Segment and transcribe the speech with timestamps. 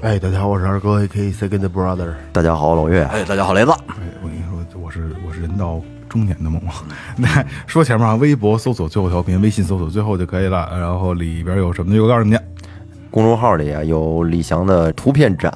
[0.00, 1.32] 哎，大家好，我是二哥，A.K.
[1.32, 2.12] Second Brother。
[2.32, 3.02] 大家好，老岳。
[3.02, 3.72] 哎，大家好，雷子。
[3.88, 6.72] 哎，我跟你说，我是我是人到中年的萌萌。
[7.18, 10.68] 那说前面啊，微博搜索最后调频，微信搜索最后就可以了。
[10.78, 12.00] 然后里边有什么呢？
[12.00, 12.38] 我告诉你，
[13.10, 15.52] 公众号里啊有李翔的图片展，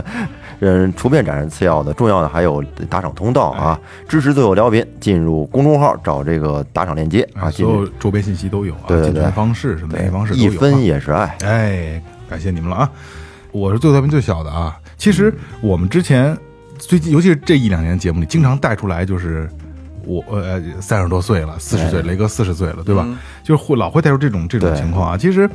[0.60, 3.78] 嗯，图片展是次要的，重要的还有打赏通道啊。
[4.08, 11.36] 支持最后调频，进入公众号找这个打赏链接啊，所有周边信息都有啊，对对对进群方式什么联系方式都有啊一分也是爱。
[11.44, 12.90] 哎，感谢你们了啊！
[13.52, 14.78] 我是最后调频最小的啊。
[14.96, 16.36] 其实我们之前
[16.78, 19.48] 最近，尤其是这一两年节目里，经常带出来就是
[20.04, 23.06] 我呃三十多岁了，四十岁，雷哥四十岁了，对吧？
[23.42, 25.16] 就是会老会带出这种这种情况啊。
[25.16, 25.48] 其实，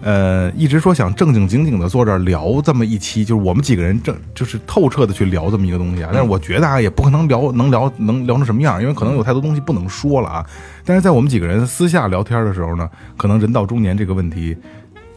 [0.00, 6.10] 呃，一直说想正正经经的坐这儿聊这么一期，就是我们几个人正就是透彻的去聊这么一个东西啊。
[6.12, 10.46] 但是我觉得啊，也不可能聊能聊能聊成什么样，因为可能有太多东西不能说了啊。
[10.84, 14.56] 但是在我们几个人私下聊天的时候呢，可能人到中年这个问题。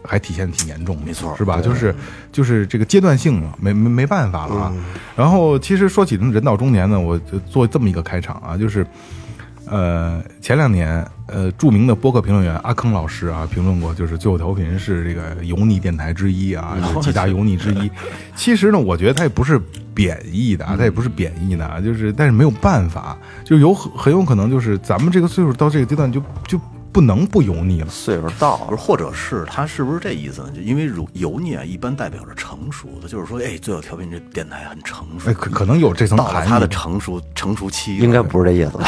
[0.03, 1.61] 还体现的挺严重的，没错是吧？
[1.61, 1.95] 就是
[2.31, 4.73] 就是这个阶段性嘛，没没没办法了啊。
[5.15, 8.85] 然后其实说起人到中年呢，我就做这么一个开场啊，就是
[9.65, 17.89] 呃前两年呃著名的播客评论员阿坑老师啊评论过，就是最后调频是这个油腻电台之一啊，就是几大油腻之一。
[18.35, 19.61] 其实呢，我觉得他也不是
[19.93, 26.59] 贬义的啊，他也不是贬义的啊，就是但是没有办法，就有很很有可能就是咱们这个岁数到这个阶段就就
[26.91, 27.87] 不能不油腻了。
[27.89, 30.51] 岁数到了，或者是他是不是这意思呢？
[30.55, 36.49] 就因为油油腻啊，一般代表着成熟的，就是说，哎，最后调频这电台很成熟哎，，可可能有这层到了含义。
[36.49, 38.85] 他的成熟成熟期，应该不是这意思吧？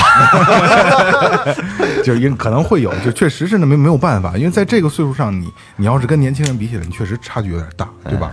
[2.04, 8.32] 就是因可能会有，就确实是那没没有办法，因为在这个岁数上，你你要是跟年轻人比起来，你确实差距有点大，对吧？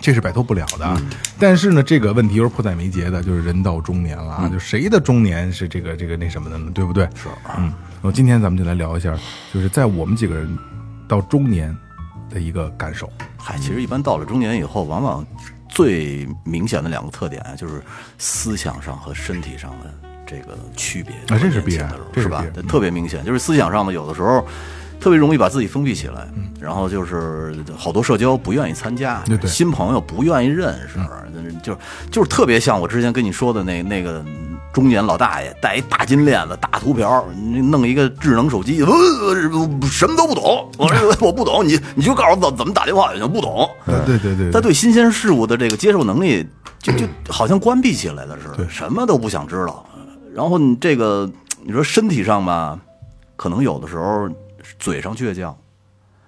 [0.00, 1.00] 这是摆脱不了的啊。
[1.38, 6.70] 但是呢，这个问题又是迫在眉睫的，就是人到中年了啊，就谁的中年是这个这个那什么的呢？
[6.74, 7.08] 对不对？
[7.14, 7.56] 是啊。
[7.58, 7.72] 嗯，
[8.04, 9.18] 我今天咱们就来聊一下，
[9.50, 10.58] 就是在我们几个人
[11.08, 11.74] 到中年
[12.28, 13.10] 的一个感受。
[13.38, 15.26] 嗨，其实一般到了中年以后，往往
[15.70, 17.82] 最明显的两个特点啊，就是
[18.18, 19.90] 思想上和身体上的
[20.26, 21.14] 这个区别。
[21.34, 24.46] 啊这是必然的是吧特别明显，就是思想上的，有的时候
[25.00, 30.98] 特别容易把自己封闭起来，嗯然后就是好多社交不愿意参加，对对新朋友不愿意认识，
[31.62, 31.78] 就是
[32.10, 34.22] 就是特别像我之前跟你说的那那个。
[34.74, 38.90] 中年老大爷戴一大金链子、大秃瓢，你弄一个智能手机，呃，
[39.86, 40.68] 什么都不懂。
[40.76, 43.70] 我说我不懂，你你就告诉我怎怎么打电话就行，不懂。
[44.04, 46.44] 对对对他对新鲜事物的这个接受能力，
[46.80, 49.86] 就就好像关闭起来了似的，什么都不想知道。
[50.34, 51.30] 然后你这个，
[51.62, 52.76] 你说身体上吧，
[53.36, 54.28] 可能有的时候
[54.80, 55.56] 嘴上倔强，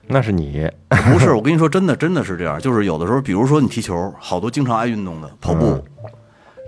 [0.07, 0.71] 那是你，
[1.13, 2.61] 不是我跟你说，真的真的是这样。
[2.61, 5.85] 就是有的时候，比如说你踢球，好多经常爱运动的跑步，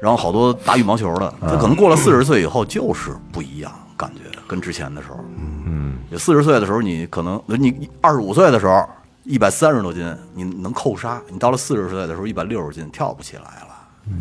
[0.01, 5.19] 然后好多打羽毛球的，他可能过了四十岁以后就是不一样，感觉跟之前的时候。
[5.67, 8.89] 嗯，有四十岁的时候，你可能你二十五岁的时候
[9.25, 13.69] 一百三十多斤，你能扣杀；你到了四十岁的时候一百六十斤，跳不起来了。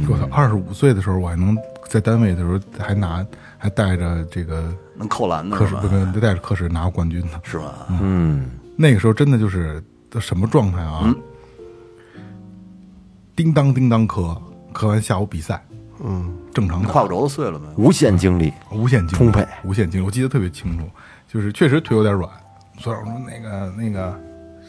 [0.09, 1.55] 我操，二十五岁的时候，我还能
[1.87, 3.25] 在单位的时候还拿
[3.57, 6.15] 还带着这个能扣篮的是吧科室不？
[6.15, 7.39] 是带着科室拿过冠军呢。
[7.43, 7.87] 是吧？
[8.01, 11.13] 嗯，那个时候真的就是都什么状态啊？
[13.33, 14.35] 叮当叮当磕，
[14.73, 15.63] 磕完下午比赛，
[16.03, 17.67] 嗯，正常打，胯骨轴子碎了没？
[17.75, 20.85] 无限精力，无限精力充沛，无限精力，我记得特别清楚，
[21.27, 22.29] 就是确实腿有点软。
[22.79, 24.17] 所以我说那个那个，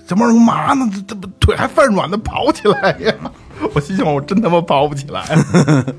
[0.06, 0.88] 这帮人干嘛呢？
[0.92, 3.14] 这这不腿还犯软的跑起来呀？
[3.74, 5.24] 我心想，我真他妈跑不起来。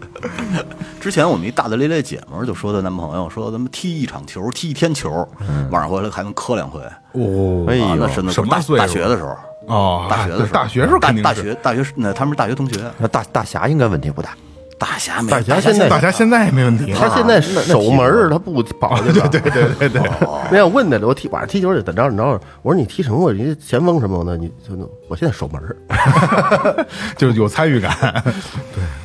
[0.99, 5.27] 之前我们一大大咧咧姐们儿就说她男朋友说咱们踢一场球，踢一天球，
[5.69, 6.81] 晚上回来还能磕两回。
[7.11, 9.35] 哦哎呀，那呦，真的大什么岁大学的时候，
[9.67, 14.31] 哦，大学的时候，大学时候大学大学那他们是大学同学，那大大侠应该问题不大。
[14.79, 16.93] 大侠没大侠现在大侠现在也没问题。
[16.93, 19.11] 他现在守门儿，他不跑去。
[19.11, 20.01] 对对对对对。
[20.49, 22.23] 那要问的，我踢晚上踢球得怎着怎着。
[22.61, 23.19] 我说你踢什么？
[23.19, 25.75] 我你前锋什么的，你就那我现在守门儿。
[27.17, 28.23] 就是有参与感。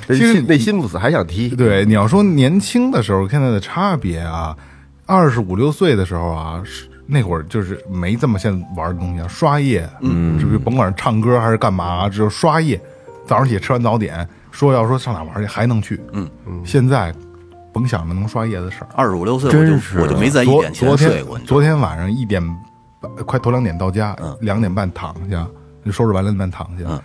[0.07, 1.49] 对其实心那心不死，还想踢。
[1.49, 4.57] 对，你要说年轻的时候，现在的差别啊，
[5.07, 12.81] 二十五六岁的时候啊，是那会儿就是没这么现在玩的东西啊，刷夜，嗯，是不是甭管是唱歌还是干嘛，只有刷夜。
[13.27, 16.31] 早上起吃完早点，说要说上哪玩去还能去，嗯。
[16.47, 16.63] 嗯。
[16.65, 17.13] 现在
[17.73, 18.89] 甭想着能刷夜的事儿。
[18.95, 19.97] 二十五六岁我真是。
[19.97, 22.41] 就我就没在一昨点前昨天昨天晚上一点，
[23.27, 25.45] 快头两点到家，两点半躺下，
[25.87, 27.03] 收拾完了半躺下，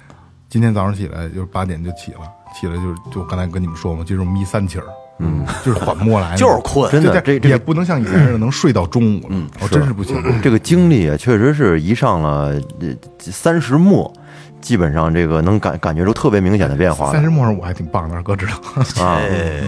[0.48, 2.20] 今天早上起来就是八点就起了，
[2.60, 4.86] 起来就是就刚才跟你们说嘛，就是眯三起儿，
[5.20, 6.90] 嗯，就是缓不过来， 就是困。
[6.92, 10.22] 真的，这这也不能像以前似的能睡到中午，嗯，我真是不行。
[10.42, 14.12] 这个精力啊，确实是一上了呃三十末，
[14.62, 18.54] 基本上这个能感感觉出特别明显的变化三十末上我还挺棒的，二哥知道。
[19.04, 19.20] 啊。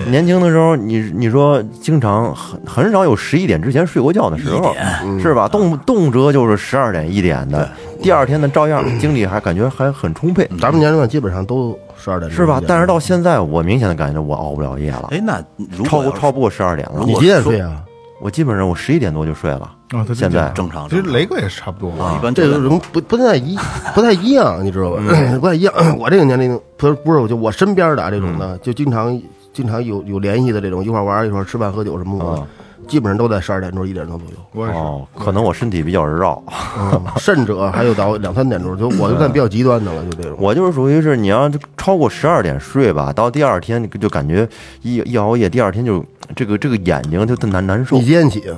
[0.07, 4.75] 年轻的时候，你你说经常很很少有十一点之前睡过觉的时候，
[5.19, 5.47] 是吧？
[5.47, 7.69] 动动辄就是十二点一点的，
[8.01, 15.41] 第二天呢照样精力还感觉还很充沛，咱们年龄段基本上都十二点钟是吧但是到现在，我明显的感觉我熬不了夜了，哎，那
[15.83, 17.03] 超过超不过十二点了。
[17.05, 17.81] 你几点睡啊？
[18.21, 19.71] 我基本上我十一点多就睡了。
[19.91, 23.57] 啊，他现在正常，其实雷哥也是差不多啊，一般这个人不不太一
[23.93, 25.03] 不太一样，你知道吧？
[25.39, 25.73] 不太一样。
[25.97, 29.21] 我这个年龄不是不是，就我身边的啊这种的，就经常
[29.53, 34.37] 经常有有联系的这种，一块玩儿一块儿吃饭喝酒什么的，基本上都在十二点钟一点钟左右。
[34.53, 34.77] 我也是。
[34.79, 36.41] 哦，可能我身体比较绕，
[36.79, 40.37] 嗯， 甚者还有到两三点钟，就我就算比较极端的了，就这种。
[40.39, 44.47] 我就是属于是你要超过十二点睡吧，到第二天就感觉
[44.83, 46.01] 一一熬夜，第二天就
[46.33, 48.05] 这个这个眼睛就特难难受你。
[48.05, 48.55] 几点起啊？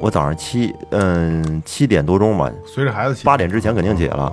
[0.00, 4.32] 我早上七嗯七点多钟吧，随着孩子起，八点之前肯定起了。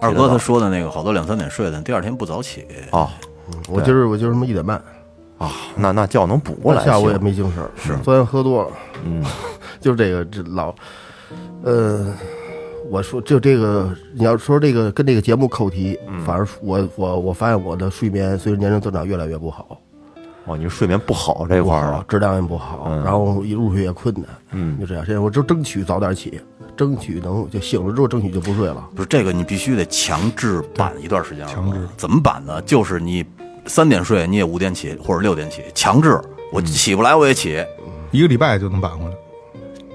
[0.00, 3.08] 二哥他说的那个，好多两三点睡的，第二天不早起，哦
[3.68, 4.76] 我今儿我今儿他妈一点半，
[5.38, 6.84] 啊，那那觉能补过来。
[6.84, 7.96] 下午也没精神，是。
[8.02, 8.70] 昨天喝多了，
[9.04, 9.24] 嗯，
[9.80, 10.74] 就这个这老，
[11.62, 12.14] 呃，
[12.90, 16.20] 我说就这个，你要说这个跟这个节目扣题，嗯。
[16.24, 19.80] 反而我我我发现我的睡眠随着年龄增长越来越不好，
[20.48, 25.04] 哦，你睡眠不好这块儿啊，质量也不好，然后一入睡也困难，嗯就这样。
[25.04, 26.40] 现在我就争取早点起，
[26.74, 28.88] 争取能就醒了之后争取就不睡了。
[28.96, 31.46] 不是这个，你必须得强制板一段时间。
[31.46, 32.62] 强制怎么板呢？
[32.62, 33.24] 就是你
[33.66, 36.18] 三点睡，你也五点起或者六点起，强制
[36.50, 37.62] 我起不来我也起，
[38.10, 39.12] 一个礼拜就能板回来，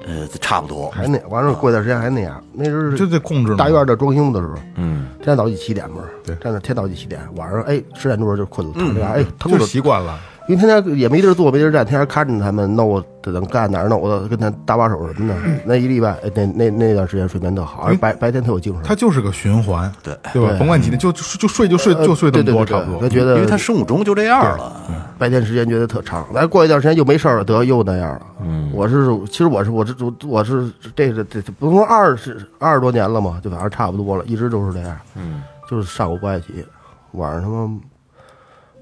[0.05, 0.91] 呃，差不多。
[0.91, 2.39] 还那完了，过段时间还那样。
[2.53, 10.19] 那时候就得控制大院的装修的时候，嗯，天天早起七点嘛，对天天天早起七点，晚上哎十点多就困了，躺这样哎腾就习惯了。
[10.47, 15.39] 因为天天也没地儿坐，没地儿站，天天看着他们弄我等干哪儿弄我跟他搭把手什么的。
[15.63, 18.83] 那一礼拜，哎那那那段时间睡眠特好，而白白天特有精神。
[18.83, 20.53] 他就是个循环，对对吧？
[20.59, 22.99] 甭管几天，就就就睡就睡就睡这么多，差不多。
[23.01, 24.73] 他觉得因为他生物钟就这样了。
[25.17, 28.21] 白天时间觉得特长，但是过一段时间又没事儿了，得又那样了。
[28.41, 34.97] 嗯，我是其实我是我是我我是这个这这不能说二十二十多年了嘛，就反正差不多了，一直都是这样。
[35.15, 36.65] 嗯，就是上午不爱起，
[37.13, 37.71] 晚上他妈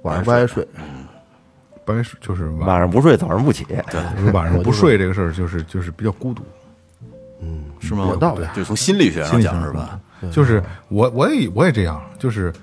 [0.02, 0.64] 晚上不爱睡。
[0.64, 0.80] 不
[2.20, 3.66] 就是晚晚上不睡，早上不起。
[3.66, 6.44] 对晚上不睡这个事儿，就是就是比较孤独。
[7.42, 8.08] 嗯是吗？
[8.10, 10.00] 有道理就从心理学上讲是吧？
[10.32, 12.54] 就是我我也我也这样，就是，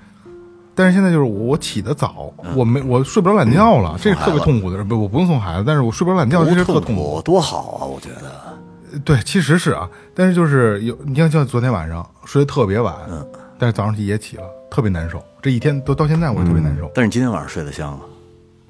[0.73, 4.83] 但是现在就是我起得早，我没我睡不着懒觉了，这是特别痛苦的事。
[4.83, 7.15] 不，我不用送孩子，但是我睡不着懒觉，这不是特痛痛苦。
[7.15, 7.85] 苦多好啊！
[7.85, 13.27] 我觉得对，其实是啊，但是就是有，你像像昨天晚上睡得特别晚，嗯，
[13.57, 15.21] 但是早上起也起了，特别难受。
[15.41, 17.99] 这一天都到现在我也特别难受，但是你今天晚上睡得香啊，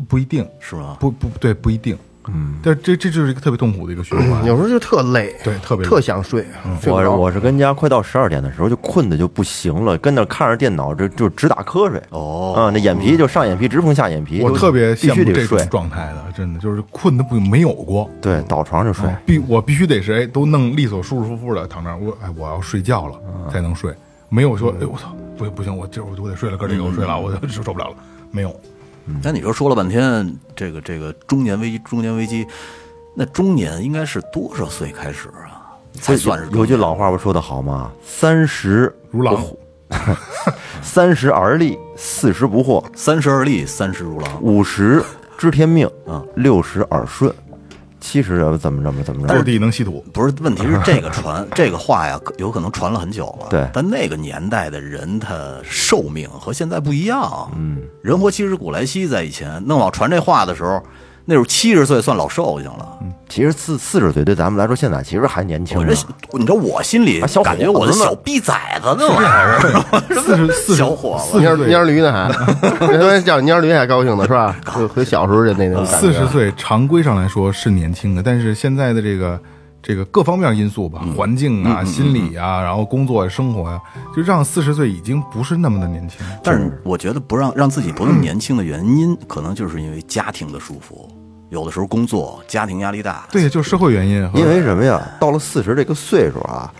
[0.07, 0.97] 不一定是吗？
[0.99, 1.97] 不不对，不一定。
[2.27, 4.45] 嗯，但这这就是一个特别痛苦的一个循环。
[4.45, 6.45] 有时候就特累，对特别特想睡。
[6.85, 11.99] 我我是跟家快到十二点的时候就困的就不行了，跟那看着电脑就就直打瞌睡。
[12.09, 15.65] 哦啊，那眼皮就上眼皮直碰下眼皮，我特别必羡慕这种须得睡。
[15.67, 18.07] 状态的，真的就是困的不没有过。
[18.21, 19.07] 对，倒床就睡。
[19.07, 23.15] 啊必我必须得是哎，都弄利索、舒舒服服的躺那儿，我哎我要睡觉了
[23.49, 23.91] 才能睡，
[24.27, 27.95] 没有说哎我操不行不行，我今儿我我得睡了，哥这个我睡了，我就受不了了，
[28.29, 28.53] 没有。
[29.23, 32.45] 那你说说了半天，这个这个中年危机，中年危机，
[33.15, 35.57] 那中年应该是多少岁开始啊？
[35.93, 37.91] 才算是有句老话不说的好吗？
[38.05, 39.43] 三十如狼，
[40.81, 44.41] 三十而立，四十不惑，三十而立，三十如狼。
[44.41, 45.03] 五十
[45.37, 47.33] 知天命，啊，六十耳顺，
[47.99, 49.33] 七十怎么怎么怎么着？
[49.33, 49.43] 落？
[49.43, 53.47] 地能吸土，不是，问题是 这个传这个话呀，有可能传了很久了。
[53.49, 57.51] 对但那个年代的人，他寿命和现在不一样。
[57.55, 60.81] 嗯，人活七十古来稀，在以前弄老传这话的时候，
[61.25, 62.97] 那时候七十岁算老寿星了。
[63.27, 66.37] 其实四四十岁对咱们来说，现在其实还年轻呢我这。
[66.39, 69.59] 你知道我心里感觉我的小逼崽子呢玩意儿，
[70.21, 71.37] 四十四十小伙子。
[71.39, 72.27] 蔫蔫驴呢还，
[72.81, 74.55] 那他妈叫蔫驴还高兴呢是吧？
[74.75, 75.99] 就和小时候的那种感觉。
[75.99, 79.39] 四十岁常规上来说是年轻的，但是现在的这个
[79.81, 83.79] 这个各方面因素吧，环境啊、心理啊，然后工作啊、生活呀，
[84.15, 86.19] 就让四十岁已经不是那么的年轻。
[86.43, 91.07] 但是我觉得不让让自己不那么年轻的原因，可能就是因为家庭的束缚，
[91.49, 93.25] 有的时候工作、家庭压力大。
[93.31, 94.29] 对，就是社会原因。
[94.35, 95.01] 因为什么呀？
[95.19, 96.71] 到了四十这个岁数啊，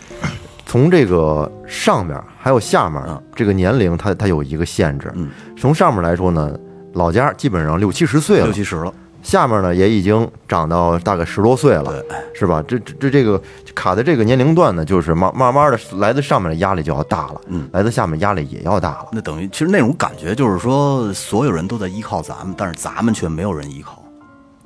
[0.65, 3.01] 从这个上面还有下面
[3.34, 5.10] 这个年龄，它它有一个限制。
[5.15, 6.53] 嗯，从上面来说呢，
[6.94, 8.94] 老家基本上六七十岁了六，七十了，
[9.29, 12.63] 下面呢也已经长到大概十多岁了，是吧？
[12.67, 13.39] 这这这这个
[13.75, 19.09] 卡在这个年龄段呢，就是慢慢慢的来自上面的压力就要大了，嗯，来自下面压力也要大了。
[19.12, 24.03] 那等于其实那种感觉就是说，所有人都在依靠咱们，但是咱们却没有人依靠，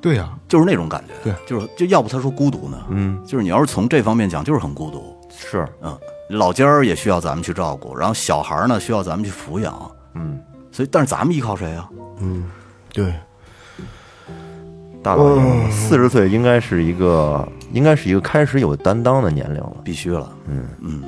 [0.00, 1.12] 对呀，就是那种感觉。
[1.22, 2.78] 对，就是就要不他说孤独呢？
[2.88, 5.14] 嗯，就是你要是从这方面讲，就是很孤独。
[5.28, 5.94] 是，嗯，
[6.30, 10.40] 老家儿也需要咱们去照顾，然后小孩儿呢需要咱们去抚养，嗯，
[10.72, 11.86] 所以但是咱们依靠谁啊？
[12.94, 13.12] 对，
[15.04, 19.76] 大老爷四十岁应该是一个，应该是一个开始有担当的年龄了。
[19.84, 20.32] 必须了。
[20.48, 21.04] 嗯嗯。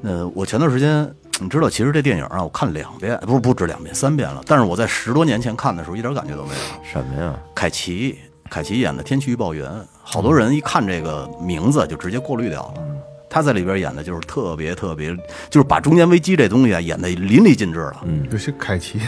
[0.00, 4.42] 那我前段时间，你知道，其实这电影啊，我看两遍，不是不止两遍，三遍了。
[4.44, 6.60] 但是我在十多年前看的时候，一点感觉都没有。
[6.82, 7.32] 什么呀？
[7.54, 8.18] 凯奇，
[8.50, 9.70] 凯奇演的《天气预报员》，
[10.02, 12.82] 好多人一看这个名字就直接过滤掉了。
[13.30, 15.16] 他在里边演的就是特别特别，
[15.48, 18.00] 就是把中年危机这东西啊演的淋漓尽致了。
[18.04, 19.00] 嗯，尤其凯奇，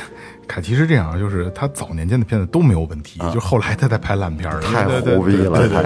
[0.46, 5.82] 凯奇是这样，就是他早年间的片子都没有问题，就后来他才拍烂片太对对胡逼了，太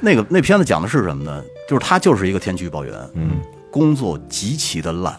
[0.00, 1.42] 那个那片子讲的是什么呢？
[1.68, 3.32] 就是他就是一个天气预报员，嗯，
[3.70, 5.14] 工作极其的烂，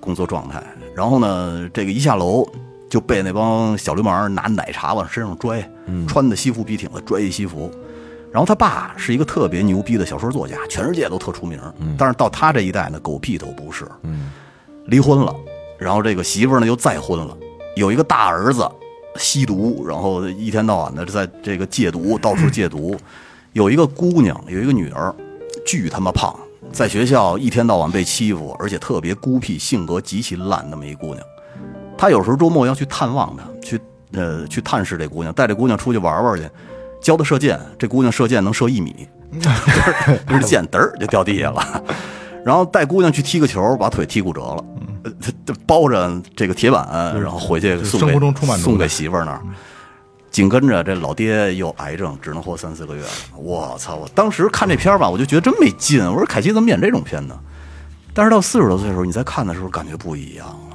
[0.00, 0.62] 工作状态。
[0.96, 2.46] 然后呢，这个一下楼
[2.88, 5.68] 就被那帮小流氓拿奶茶往身上拽，
[6.08, 7.70] 穿的西服笔挺的拽一西服。
[8.32, 11.60] 然后他爸是一个特别牛逼的小说作家，全世界都特出名。
[11.98, 13.86] 但是到他这一代呢，狗屁都不是。
[14.86, 15.34] 离婚了，
[15.78, 17.36] 然后这个媳妇儿呢又再婚了，
[17.76, 18.66] 有一个大儿子
[19.16, 22.98] 吸毒，然后一天到晚的在这个戒毒，到处戒毒。
[23.52, 25.14] 有一个姑娘，有一个女儿，
[25.66, 26.34] 巨他妈胖，
[26.72, 31.18] 在学校一天到晚被欺负，而且特别孤僻，性格极其烂，那么一姑娘。
[31.98, 33.78] 他有时候周末要去探望她，去
[34.14, 36.48] 呃去探视这姑娘，带这姑娘出去玩玩去，
[37.02, 37.60] 教他射箭。
[37.78, 39.06] 这姑娘射箭能射一米，
[40.28, 41.84] 就是箭嘚儿就掉地下了。
[42.44, 44.64] 然后带姑娘去踢个球，把腿踢骨折了，
[45.04, 46.88] 呃他他包着这个铁板，
[47.20, 48.18] 然后回去送给
[48.56, 49.42] 送给媳妇儿那儿。
[50.30, 53.08] 紧跟着这老爹又癌症，只能活三四个月了。
[53.36, 53.96] 我操！
[53.96, 56.02] 我当时看这片儿吧，我就觉得真没劲。
[56.02, 57.38] 我说凯奇怎么演这种片呢？
[58.14, 60.71] 但是到四十多岁的时候，你再看的时候，感觉不一样了，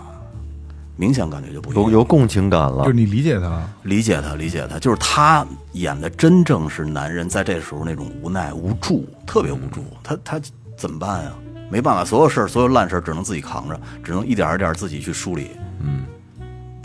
[0.98, 1.84] 明显感觉就不一样。
[1.84, 2.94] 有有共情感了就是。
[2.94, 9.86] 你理解他，理解他，理解他，就是他演的真正是男人在这时候那种无奈、无助，特别无助。
[10.04, 10.42] 他他
[10.76, 11.32] 怎么办呀？
[11.70, 15.52] 没办法，所有事儿、所有烂事儿只能自己扛着，只能一点儿一点儿自己去梳理。
[15.80, 16.06] 嗯，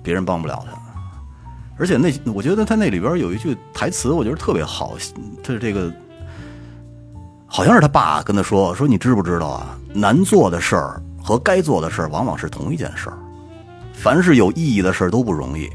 [0.02, 0.78] 别人帮不了他。
[1.78, 4.95] 而且那我觉得他那里边有一句台词，我觉得特别好，
[5.42, 5.90] 他这个
[7.47, 9.78] 好像是他爸跟他说说，你知不知道啊？
[9.95, 13.19] 难做的事儿和该做的事儿往往是同一件事儿。
[13.92, 15.68] 凡是有意义的事儿都不容易，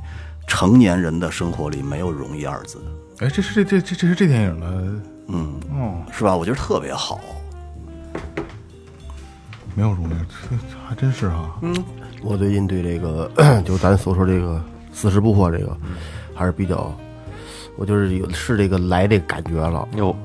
[0.48, 2.80] 成年人的生活里没有容易二字，
[3.20, 4.68] 哎，这是这这这这是这电影的，
[5.28, 6.36] 嗯，哦，是吧？
[6.36, 7.20] 我觉得特别好。
[9.76, 11.60] 没有容易，这这还真是哈，
[12.24, 13.32] 我最近对这个，
[13.64, 14.60] 就咱所说这个
[14.92, 15.78] 四十不惑这个，
[16.34, 16.92] 还是比较，
[17.76, 19.88] 我就是有是这个来这感觉了。
[19.96, 20.16] 哟，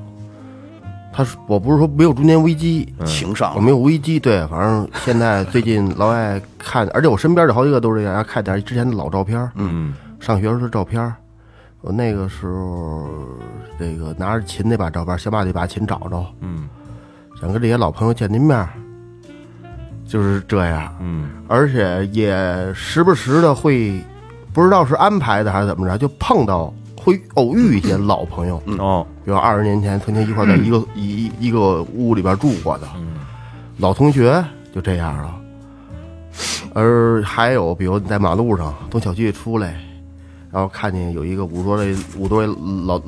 [1.13, 3.53] 他说我不是说没有中年危机，情商。
[3.55, 11.13] 我没有危机，对，反正现在最近老爱看，而且我身边的好几个都是这样，爱看点之前的老照片，嗯，上学时候的照片。
[11.81, 13.05] 我那个时候，
[13.77, 16.67] 这个拿着琴那把照片，想把这把琴找着，嗯，
[17.39, 18.65] 想跟这些老朋友见见面，
[20.07, 24.01] 就是这样，嗯，而且也时不时的会，
[24.53, 28.77] 不知道是安排的还是怎么着，就碰到会偶遇一些老朋友，嗯。
[28.79, 32.87] 哦，比如二十年前曾经一块在一个一一个屋里边住过的，
[33.77, 35.35] 老同学就这样了。
[36.73, 39.79] 而还有，比如你在马路上从小区里出来，
[40.51, 43.01] 然后看见有一个五十多岁五十多岁老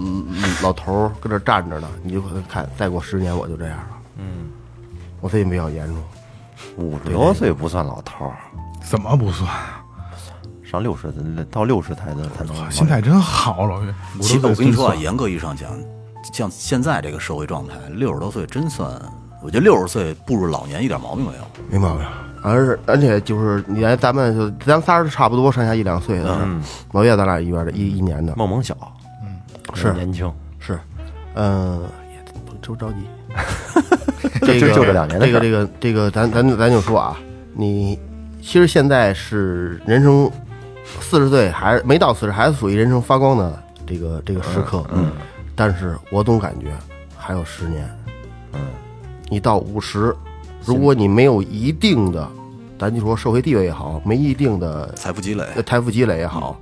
[0.61, 3.87] 老头儿跟这站着呢，你就可能看，再过十年我就这样了。
[4.17, 4.49] 嗯，
[5.19, 5.97] 我最近比较严重，
[6.77, 8.37] 五十多岁不算老头儿，
[8.83, 9.49] 怎么不算？
[10.63, 11.11] 上六十
[11.49, 12.71] 到六十才能才能。
[12.71, 13.93] 心态真好，老岳。
[14.21, 15.71] 其实我跟你说啊，严严格意义上讲，
[16.33, 18.89] 像现在这个社会状态，六十多岁真算，
[19.41, 21.43] 我觉得六十岁步入老年一点毛病没有。
[21.69, 22.05] 没毛病。
[22.41, 26.47] 而而且就是你来咱们就咱仨是差不多上下一两岁的，
[26.91, 28.77] 老岳咱俩一边的一一年的，梦梦小，
[29.23, 29.39] 嗯
[29.73, 29.91] 是。
[29.93, 30.79] 年轻，是，
[31.33, 32.97] 嗯，也不周着急。
[34.45, 37.17] 这个就就这两年的这个这个这个，咱咱咱就说啊，
[37.53, 37.99] 你
[38.43, 40.29] 其实现在是人生
[40.99, 44.85] 四十岁还没到四十，还是属于人生发光的这个这个时刻。
[44.93, 45.11] 嗯，
[45.55, 46.73] 但是我总感觉
[47.17, 47.89] 还有十年。
[48.53, 48.59] 嗯，
[49.29, 50.15] 你到五十，
[50.63, 52.29] 如果你没有一定的，
[52.77, 56.59] 咱就说社会地位也好，没一定的财富积累，呃财富积累也好，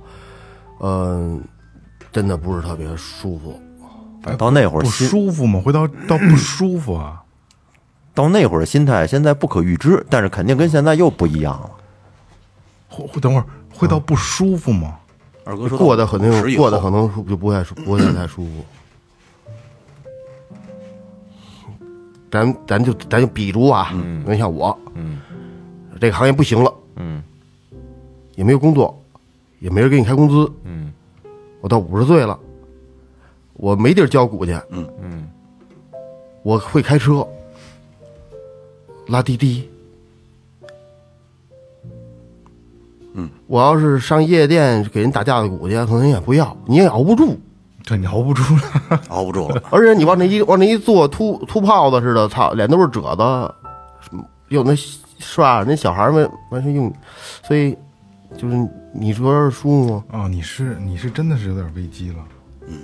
[0.80, 1.42] 嗯、
[2.12, 3.60] 真的不是特别舒服。
[4.38, 5.60] 到那会儿不舒服吗？
[5.62, 7.20] 会到到不舒服啊？
[8.14, 11.70] 到那会儿心态，现在不可预知，但是肯定跟现在又不一样了。
[12.88, 14.96] 会会等会儿会到不舒服吗？
[15.44, 18.64] 二哥说过得肯定50以过得可能就不太不会太舒服。
[22.34, 23.94] 咱咱就咱就比如啊，
[24.26, 25.20] 你像我，嗯。
[26.00, 27.22] 这个行业不行了，嗯。
[28.34, 29.00] 也没有工作，
[29.60, 30.92] 也没人给你开工资，嗯。
[31.60, 32.36] 我到五十岁了，
[33.52, 34.84] 我没地儿交股去，嗯。
[35.00, 35.28] 嗯。
[36.42, 37.24] 我会开车，
[39.06, 39.70] 拉滴滴。
[43.12, 47.38] 嗯，我要是上夜店给人打架子鼓去，可能人也不要，你也熬不住。
[47.84, 49.00] 这你熬不住了。
[49.08, 49.62] 熬不住了。
[49.70, 53.54] 而且你往那一往那一坐，秃秃泡子似的，操，脸都是褶子，
[54.48, 54.74] 有那
[55.18, 56.92] 刷那小孩们完全用，
[57.46, 57.76] 所以
[58.36, 60.04] 就是你说舒服吗？
[60.12, 62.16] 哦，你是你是真的是有点危机了，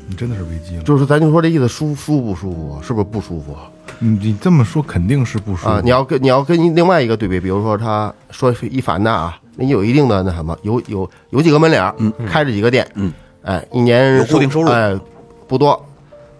[0.06, 0.82] 你真的是危机了。
[0.82, 2.82] 就是咱就说这意思，舒舒不舒服啊？
[2.82, 3.70] 是不是不舒服啊？
[3.98, 11.94] 你你这么说肯定是不舒服啊，你要跟你要跟另外一个对比，比如说他说一凡的啊，那有一定的那什么，有有有几个门脸
[12.26, 14.98] 开着几个店，嗯，哎，一年有固定收入哎，
[15.48, 15.82] 不多，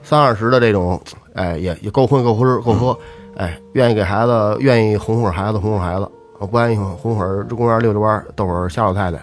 [0.03, 1.01] 三二十的这种，
[1.35, 2.99] 哎，也也够混够吃够喝，
[3.37, 9.19] 嗯哎，愿意给孩子，愿意哄会儿孩子，哄会儿孩子，我不愿意哄会儿这公园溜溜弯，逗会儿瞎老太太，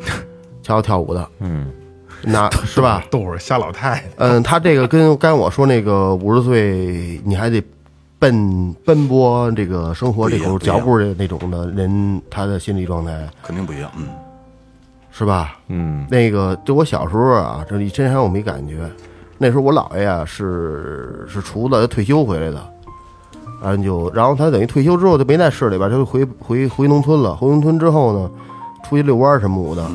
[0.62, 1.70] 瞧瞧跳舞的，嗯
[2.26, 3.04] 那是吧？
[3.10, 4.04] 逗会儿瞎老太太。
[4.16, 7.62] 嗯，他这个跟刚才我说那个五十岁，你还得
[8.18, 13.90] 奔奔波这个生活这种脚步的那种的人，他的心理状态肯定不一样。
[13.98, 14.08] 嗯，
[15.16, 15.56] 是吧？
[15.68, 18.90] 嗯那个，就我小时候啊，这一真山我没感觉。
[19.38, 22.60] 那时候我姥爷啊是是厨子，退休回来的，
[23.62, 27.36] 然后就然后他等于退休之后就没在市里边，他就回回回农村了。
[27.36, 28.30] 回农村之后呢，
[28.84, 29.88] 出去遛弯什么的，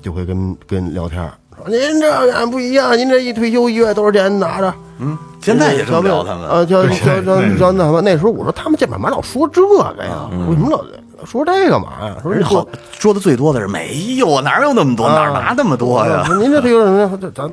[0.00, 1.20] 就会跟跟聊天
[1.56, 6.48] 说：“您这俺不一样，您这一退休一月多少钱拿着？”嗯，现在也这么聊他们。
[6.48, 8.00] 啊，叫叫叫叫那什么？
[8.02, 10.28] 那时候我说他们这干嘛老说这个呀？
[10.48, 10.82] 为什么老
[11.24, 12.16] 说这干嘛呀？
[12.22, 16.22] 说好说的最多的是没有啊，哪有那么多，哪儿拿那么多呀？
[16.24, 17.10] 说您这退休什么呀？
[17.20, 17.50] 这咱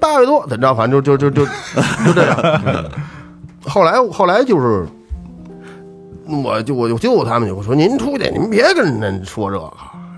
[0.00, 0.74] 八月多，怎么着？
[0.74, 1.50] 反正就就就就
[2.06, 2.84] 就这样。
[3.64, 4.86] 后来后来就是，
[6.42, 9.70] 我就我就救他们去，我说您出去，您别跟人说这个，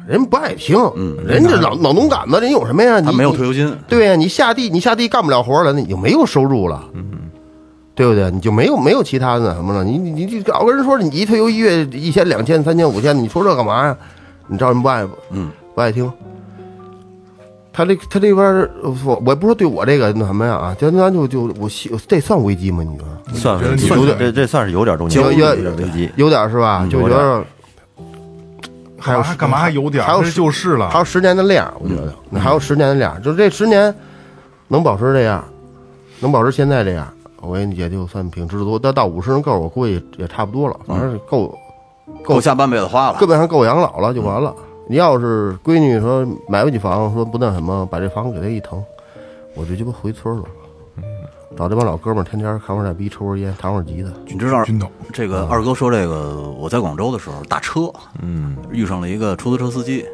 [0.07, 0.79] 人不爱听。
[0.97, 3.01] 嗯，人这老老农杆子，人有什么呀？
[3.01, 7.11] 他没有退休金，对呀，你下地你下地干不了活了，那你就没有收入了，嗯，
[7.95, 8.31] 对不对？
[8.31, 9.85] 你就没有没有其他的什么了。
[9.85, 13.97] 你你你你老跟人说你一退休一月一千两千三千五千，你说这干嘛呀？
[14.47, 16.11] 你知道人不爱嗯不爱听。
[17.73, 18.71] 他这他这边
[19.05, 22.85] 我我也不是说对我这个那什么呀啊，就咱就就我希这算危机吗？
[22.85, 22.97] 你
[23.37, 26.11] 说算危机，有点这这算是有点中有有有点危机。
[26.17, 26.87] 有点是吧？
[26.91, 27.43] 就觉得
[28.99, 30.07] 还有干嘛干嘛还有点儿？
[30.07, 30.99] 还有就是了还。
[30.99, 33.95] 有十年的量，我觉得那还有十年的量，就这十年
[34.69, 35.45] 能保持这样，
[36.21, 37.13] 能保持现在这样，
[37.45, 38.79] 我也就算挺知足。
[38.79, 41.57] 但到五十人够，我估计也差不多了，反正够
[42.25, 43.27] 够下半辈子花了基。
[43.27, 44.55] 本上够养老了就完了。
[44.87, 48.85] 你要是闺女说买不起房，说不那什么，把这房子给她一腾，
[49.55, 50.45] 我就鸡巴回村了，
[51.57, 54.11] 找这帮老哥们儿天天看会儿点逼，抽会儿烟，弹会儿吉他。
[54.27, 54.63] 你知道
[55.11, 60.05] 这个二哥说这个，我在广州的时候打车，嗯遇上了一个出租车司机，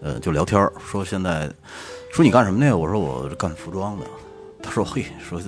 [0.00, 1.50] 呃，就聊天儿说现在
[2.12, 2.76] 说你干什么呢？
[2.76, 4.04] 我说我干服装的。
[4.68, 5.40] 他说嘿，说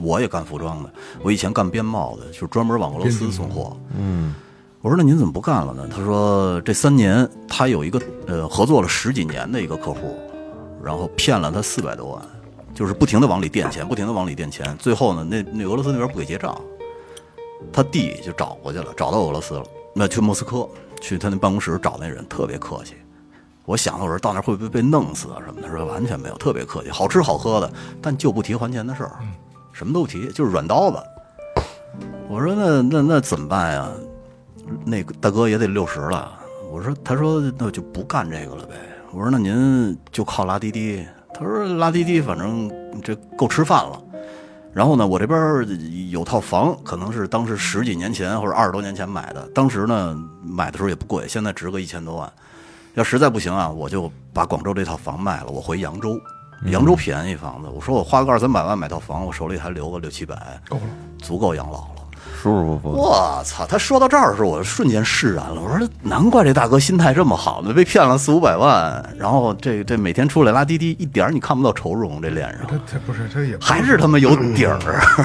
[0.00, 0.92] 我也干服装的，
[1.24, 3.76] 我以前干边贸的，就是专门往俄罗斯送货。
[3.98, 4.32] 嗯
[4.80, 5.88] 我说那您怎么不干了呢？
[5.90, 10.16] 他说这三年他有一个呃合作了十几年的一个客户，
[10.82, 12.22] 然后骗了他四百多万，
[12.72, 16.58] 就是不停的往里垫钱，不停的往里垫钱，最后呢那那俄罗斯那边不给结账，
[17.72, 20.66] 他弟就找过去了，找到俄罗斯了，那去莫斯科
[21.00, 22.94] 去他那办公室找那人，特别客气。
[23.70, 25.68] 我想了，我说到那儿会不会被弄死啊什么的？
[25.68, 29.12] 他说完全没有，特别客气，好吃好喝的，但就不提还钱的事儿，
[29.72, 30.96] 什么都不提，就是软刀子。
[32.28, 33.88] 我说那那那怎么办呀？
[34.84, 36.32] 那个大哥也得六十了。
[36.68, 38.74] 我说，他说那就不干这个了呗。
[39.12, 41.06] 我说那您就靠拉滴滴。
[41.32, 42.68] 他说拉滴滴反正
[43.04, 44.02] 这够吃饭了。
[44.72, 49.48] 然后呢，我这边有套房，可能是当时十几年前或者二十多年前买的。
[49.54, 52.32] 当时呢买的时候也不贵，现在值个一千多万。
[52.94, 56.20] 要实在不行啊，我就把广州这套房卖了，我回扬州。
[56.66, 60.82] 扬州便宜房子，我说我花个二三百万买套房，我手里还留个六七百，够了。
[61.18, 61.99] 足够养老了。
[62.40, 62.98] 舒舒服服。
[62.98, 63.66] 我操！
[63.66, 65.60] 他说到这儿的时候，我瞬间释然了。
[65.60, 74.78] 我说，难怪这大哥心态这么好呢，被骗了四五百万，然后这这每天出来拉滴滴，一点儿你看不到愁容，这脸上他他不是他也不还是他妈有底儿。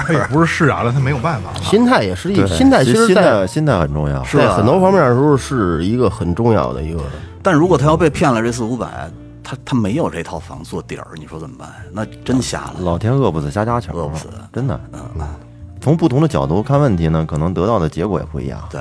[0.06, 1.62] 他也不是释然了，他没有办法了。
[1.62, 4.22] 心态也是一，心态，其实心态心态很重要。
[4.24, 7.00] 在很多方面的时候是一个很重要的一个。
[7.42, 9.10] 但如果他要被骗了这四五百，
[9.42, 11.68] 他他没有这套房做底儿，你说怎么办？
[11.92, 12.74] 那真瞎了。
[12.80, 14.78] 老天饿不死瞎家巧，饿不死真的。
[15.86, 18.58] 从不同的角度看问题呢，可能得到的结果也不一样。
[18.68, 18.80] 对，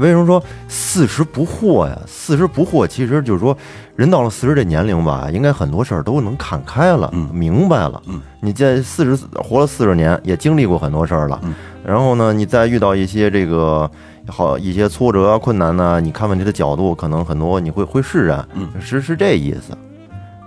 [0.00, 1.94] 为什么说四十不惑呀？
[2.06, 3.54] 四十不惑，其实就是说，
[3.94, 8.00] 人到了四十这年龄吧，应该很多事儿都能看开了，明白了。
[8.06, 11.38] 嗯，你这四十活了四十年，也经历过很多事儿了。
[11.42, 13.90] 嗯，然后呢，你再遇到一些这个
[14.26, 18.42] 好一些挫折啊、困难呢，你看问题的角度可能很多，你会会释然。
[18.54, 19.76] 嗯，是是这意思。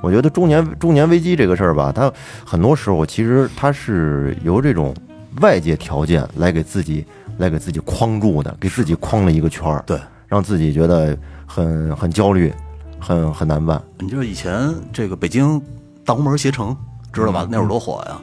[0.01, 2.11] 我觉得中年中年危机这个事儿吧，它
[2.43, 4.91] 很多时候其实它是由这种
[5.41, 7.05] 外界条件来给自己
[7.37, 12.53] 来给自己框住的，给自己框了一个圈儿，对，让自己觉得很很焦虑，
[12.99, 13.81] 很很难办。
[13.99, 15.61] 你知道以前这个北京
[16.05, 16.75] 大红门鞋城
[17.11, 17.47] 知道吧？
[17.49, 18.19] 那会儿多火呀！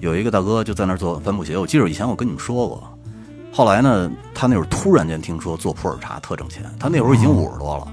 [0.00, 2.82] 有一个大哥就在那儿做帆布鞋，我记得以前我跟你们说过。
[3.52, 7.86] 后来呢，他那会儿突然间听说做普洱茶特挣钱，他那会儿已经五十多了，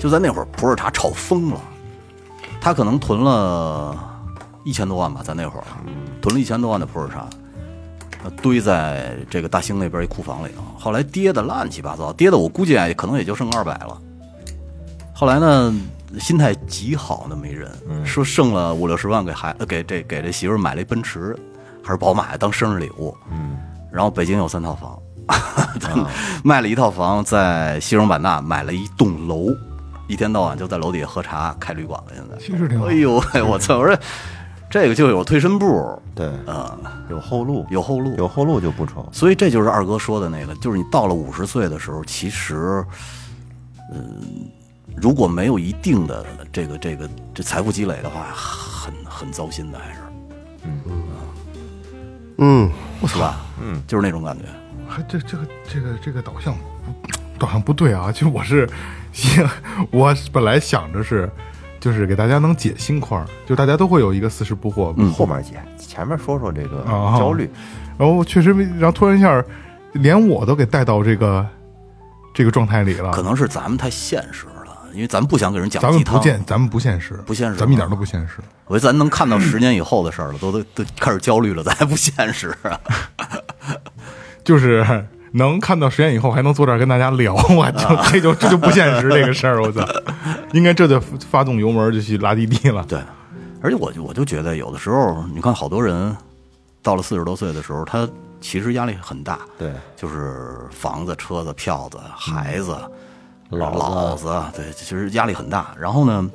[0.00, 1.60] 就在那会儿普洱茶炒疯了。
[2.60, 3.96] 他可能囤了
[4.64, 5.64] 一千多万吧，在那会儿
[6.22, 7.28] 囤了一千多万的普洱茶，呃
[8.42, 10.62] 堆在这个大兴那边一库房里头。
[10.78, 13.96] 后来跌的乱七八糟，跌的我估计啊，可能也就剩二百了。
[15.14, 15.74] 后来呢，
[16.20, 17.70] 心态极好的没人
[18.04, 21.36] 说剩了五六十万给孩呃给这给这媳妇儿买了一奔驰
[21.82, 23.58] 还是宝马当生日礼物，嗯，
[23.90, 24.98] 然后北京有三套房，
[26.44, 29.48] 卖了一套房，在西双版纳买了一栋楼，
[30.06, 32.12] 一天到晚就在楼底下喝茶开旅馆了。
[32.14, 33.78] 现在其实挺好哎呦喂，我操！
[33.78, 33.98] 我说
[34.70, 36.78] 这个就有退身步，对，啊，
[37.10, 39.08] 有后路，有后路，有后路就不愁。
[39.12, 42.84] 所以这就是二哥说的那个，就是你到了五十岁的时候，其实，
[43.92, 44.48] 嗯，
[44.96, 50.00] 如果没有一定的这个这个这财富积累的话，很很糟心的，还是
[52.36, 52.70] 嗯，
[53.06, 53.40] 是吧？
[53.60, 54.44] 嗯，就是那种感觉。
[54.86, 56.60] 还这这个这个这个导向不
[57.38, 58.10] 导向不对啊！
[58.12, 58.68] 其实我是，
[59.90, 61.30] 我本来想着是，
[61.80, 67.48] 就是给大家能解心宽儿，就大家都会有一个四十不惑，嗯后面解，前面说说这个啊焦虑。
[67.98, 69.44] 然后确实没，然后突然一下，
[69.92, 71.44] 连我都给带到这个
[72.32, 73.12] 这个状态里了。
[73.12, 76.02] 可能是咱们太现实了，因为咱不想给人讲咱们。
[76.04, 78.38] 不现，咱们不现实，不现实咱们一点都不现实。
[78.66, 82.78] 我觉得咱能看到十年以后的事儿了，都都都开始焦虑了，咱还不现实啊？
[84.44, 84.86] 就是
[85.32, 89.86] 能看到十年以后还能坐这儿跟大家聊，我就 这就这就不现实这个事儿，我操！
[90.52, 92.84] 应该这就发动油门就去拉滴滴了。
[92.88, 93.00] 对，
[93.60, 96.16] 而且我就我就觉得有的时候，你看好多人
[96.82, 98.08] 到了四十多岁的时候，他
[98.40, 102.76] 其实压力很大，对，就是房子、车子、票子、孩子、
[103.50, 105.74] 老子老子，对，其实压力很大。
[105.78, 106.30] 然后呢，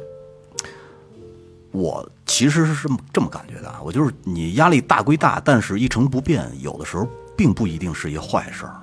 [1.71, 8.75] 我其实是这么这么感觉的啊，我就是你压力大归大，但是一成不变，有的时候并不一定是一坏事儿。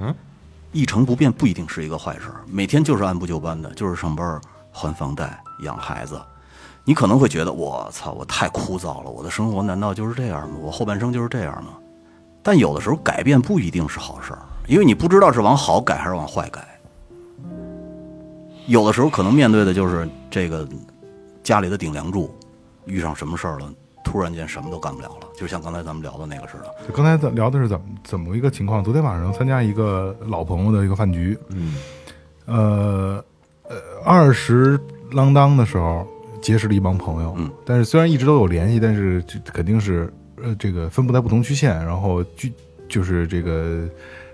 [0.00, 0.14] 嗯，
[0.72, 6.20] 一成不变不一定是一个坏事，每天就是按部就班的，就是上班、还房贷、养孩子。
[6.84, 10.56] 你可能会觉得我操，我太枯燥了，我的生活难道就是这样吗？
[10.60, 11.70] 我后半生就是这样吗？
[12.42, 16.66] 但有的时候改变不一定是好事儿，因为你不知道是往好改还是往坏改。
[18.66, 20.66] 有的时候可能面对的就是这个
[21.42, 22.34] 家里的顶梁柱，
[22.86, 23.70] 遇上什么事儿了，
[24.02, 26.74] 突然间什么都干不了了，就像刚才咱们聊的那个似的。
[26.88, 28.82] 就刚才咱聊的是怎么怎么一个情况？
[28.82, 31.76] 昨天晚上参加一个老朋友的一个饭局，嗯，
[32.46, 33.24] 呃
[33.68, 34.78] 呃，二十
[35.12, 36.06] 啷当的时候
[36.42, 42.52] 结识了一帮朋友，嗯，但是虽然一直都有联系，但是这肯定是呃这个分布在不同区县，然后聚
[42.88, 43.88] 就是这个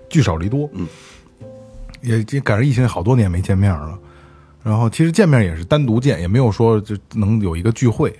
[0.09, 0.87] 聚少离多，嗯，
[2.01, 3.99] 也也赶上疫情好多年没见面了。
[4.63, 8.13] 然后其实见面也是单独见，也没有说就能有一个聚会。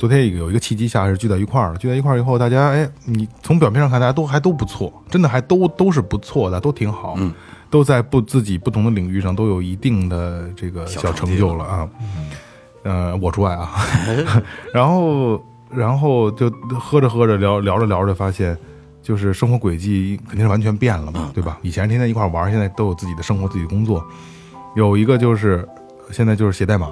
[0.00, 7.30] 昨天有一个契机下是聚在一块儿了，聚在一块儿以后，大家哎，你从表面上看，大家都还都不错，真的还都都是不错的，都挺好，嗯，
[7.68, 11.88] 都在不自己不同的领域上都有一定的这个小成就了啊。
[12.84, 13.72] 呃，我除外啊。
[14.72, 16.48] 然后然后就
[16.80, 18.56] 喝着喝着聊聊着聊着，发现
[19.02, 21.58] 就是生活轨迹肯定是完全变了嘛，对吧？
[21.60, 24.02] 以前天天一块儿玩，现在都有自己的生活、自己的工作。
[24.74, 25.68] 有一个就是
[26.10, 26.90] 现在就是写代码，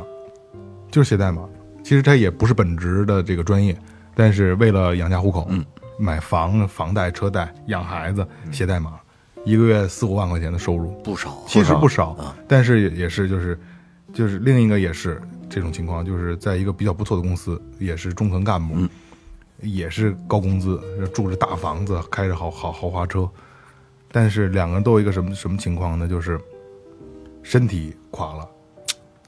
[0.90, 1.40] 就是写代码。
[1.88, 3.74] 其实他也不是本职的这个专业，
[4.14, 5.64] 但是为了养家糊口，嗯，
[5.96, 9.00] 买房、房贷、车贷、养孩子，写代码，
[9.42, 12.10] 一个月四五万块钱的收入，不少，其实不少。
[12.10, 13.58] 啊，但是也也是就是
[14.12, 18.86] 就是另一个也是这种情况，就是在一个比较不错的公司，也是中层干部，嗯。
[19.62, 20.78] 也是高工资，
[21.14, 23.26] 住着大房子，开着豪豪豪华车，
[24.12, 26.06] 但是两个人都有一个什么什么情况呢？
[26.06, 26.38] 就是
[27.42, 28.48] 身体垮了。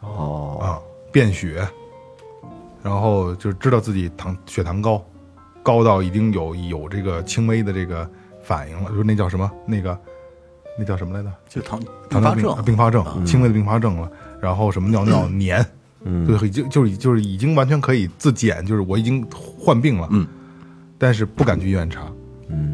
[0.03, 0.79] 哦，啊，
[1.11, 1.67] 便血，
[2.83, 5.05] 然后就知道自己糖血糖高，
[5.63, 8.09] 高到已经有有这个轻微的这个
[8.43, 9.51] 反应了，就是那叫什么？
[9.67, 9.99] 那个
[10.79, 11.31] 那叫什么来着？
[11.49, 14.11] 就糖糖尿病并发症，并发症，轻微的并发症了。
[14.41, 15.65] 然后什么尿尿黏，
[16.05, 16.27] 嗯。
[16.27, 20.27] 对，已经就是就是已经完全可以自检，就是我已经患病了，嗯，
[20.97, 22.11] 但是不敢去医院查，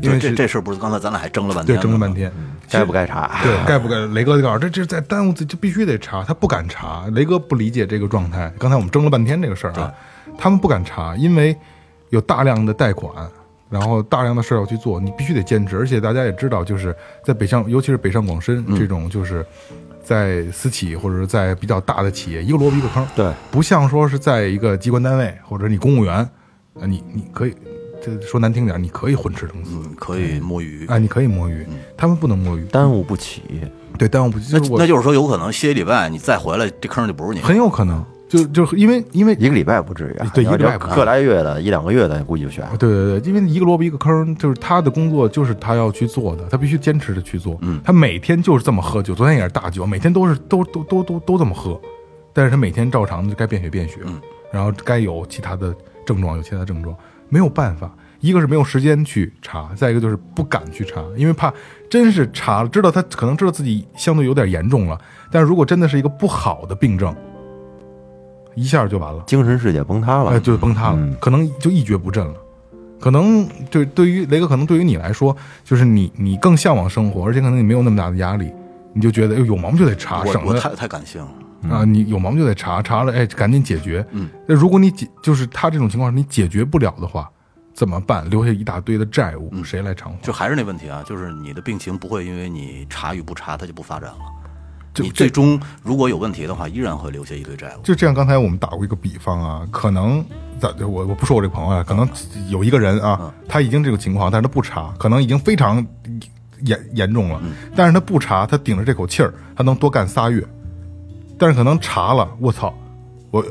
[0.02, 2.32] 因为这这事儿不是刚才咱俩还争了半天对，争了半天，
[2.70, 3.40] 该不该查？
[3.42, 3.96] 对， 该不该？
[4.14, 7.06] 雷哥就告诉我这这在耽误自己，就必须得查，他不敢查。
[7.12, 8.52] 雷哥不理解这个状态。
[8.58, 9.92] 刚才我们争了半天这个事儿啊，
[10.38, 11.56] 他们不敢查，因为
[12.10, 13.12] 有大量的贷款，
[13.68, 15.76] 然后大量的事儿要去做，你必须得坚持。
[15.76, 19.44] 而且大家也知道，就是在北上，尤其是北上广深这种，就是
[20.02, 23.06] 在私企或者是在比较大的企业，一个萝卜一个坑。
[23.16, 26.28] 对，不像说是在一个机关单位或者你公务员，
[26.74, 27.54] 呃，你你可以，
[28.06, 29.72] 这说难听点，你可以混吃等死。
[29.74, 30.86] 嗯，可以摸鱼。
[30.86, 31.66] 哎，你可以摸鱼，
[31.96, 33.42] 他们不能摸鱼，耽误不起。
[33.98, 37.40] 对，耽误不那就是我那就是说，有可能歇一礼拜，你再回来，这坑就不是你。
[37.40, 42.64] 很有可能，就就因为因为一个礼拜不至于啊，对一个礼拜个来月的，一两个月的估计就悬。
[42.78, 47.58] 对对对，因为一个萝卜一个坑，就是他的工作就是他要去做的，他必须坚持着去做。
[47.62, 51.80] 嗯，他每天就是这么喝酒，昨天也是大酒，每天都是都都都都都这么喝，
[52.32, 54.20] 但是他每天照常的该便血便血，嗯
[54.52, 55.74] 然后该有其他的
[56.06, 56.94] 症状有其他的症状，
[57.28, 57.90] 没有办法。
[58.20, 61.52] 一个是没有时间去查，再一个就是不敢去查，因为怕
[61.88, 64.98] 真是查了，知道他可能知道自己相对有点严重了，
[65.30, 67.14] 但是如果真的是一个不好的病症，
[68.54, 69.22] 一下就完了。
[69.26, 72.34] 精神世界崩塌了哎，，就崩塌了，嗯可能就一蹶不振了。
[72.98, 78.50] 可能对对于雷哥，可能对于你来说，就是你你更向往生活，而且可能你没有那么大的压力，
[78.94, 81.28] 你就觉得哎有毛病就得查，省得太太感性了。
[81.70, 84.04] 啊，你有毛病就得查，查了哎赶紧解决。
[84.12, 87.30] 嗯，那如果你解就是他这种情况你解决不了的话，
[87.74, 88.28] 怎么办？
[88.30, 90.18] 留下一大堆的债务，谁来偿还？
[90.22, 94.18] 就还是那问题啊，就是你的病情不会因为你查与不查，它就不发展了。
[94.98, 97.82] 你就最终如果有问题的话，依然会留下一堆债务。
[97.82, 100.24] 就这样，刚才我们打过一个比方啊，可能
[100.58, 102.08] 咱我我不说我这个朋友啊，可能
[102.48, 105.86] 有一个人啊，他已经这个情况，但是他不查，可能已经非常
[106.62, 107.38] 严严重了，
[107.74, 110.42] 但是他不查，他顶着这口气儿，他能多干仨月，
[111.38, 112.72] 但是可能查了，我操，
[113.30, 113.44] 我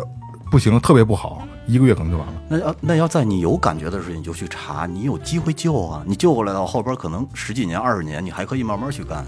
[0.50, 2.34] 不行，特别不好，一个月可能就完了。
[2.48, 6.04] 那要那要在你有感觉的时候，你就去查，你有机会救啊！
[6.06, 9.26] 你救过来到后边，可能十几年、二十年，你还可以慢慢去干，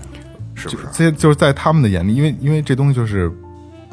[0.55, 0.87] 是不是？
[0.91, 3.31] 这就是在他们的眼里，因为因为这东西就是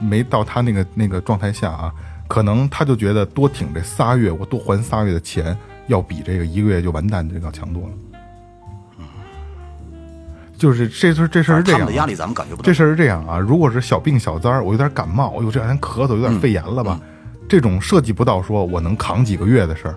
[0.01, 1.93] 没到他那个那个状态下啊，
[2.29, 5.57] 可能他就觉得多挺这仨月，我多还仨月的钱，
[5.89, 7.91] 要比这个一个月就完蛋这个要强多了。
[10.65, 12.65] 就是这事这事儿是这样啊，他们的压力咱们感觉不到。
[12.65, 16.99] 这事儿是这样啊，如果是小病小灾儿，我有点感冒，我有这两天咳嗽，有点肺炎了吧，
[17.47, 19.95] 这种涉及不到说我能扛几个月的事儿，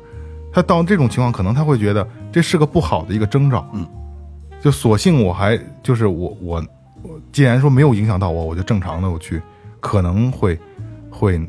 [0.52, 3.88] 他到这种情况，可能他会觉得这是个不好的一个征兆，嗯，
[4.62, 6.62] 就索性我还就是我我
[7.02, 9.42] 我既然说没有影响到我，我就正常的我去，
[9.80, 10.60] 可能会
[11.10, 11.40] 会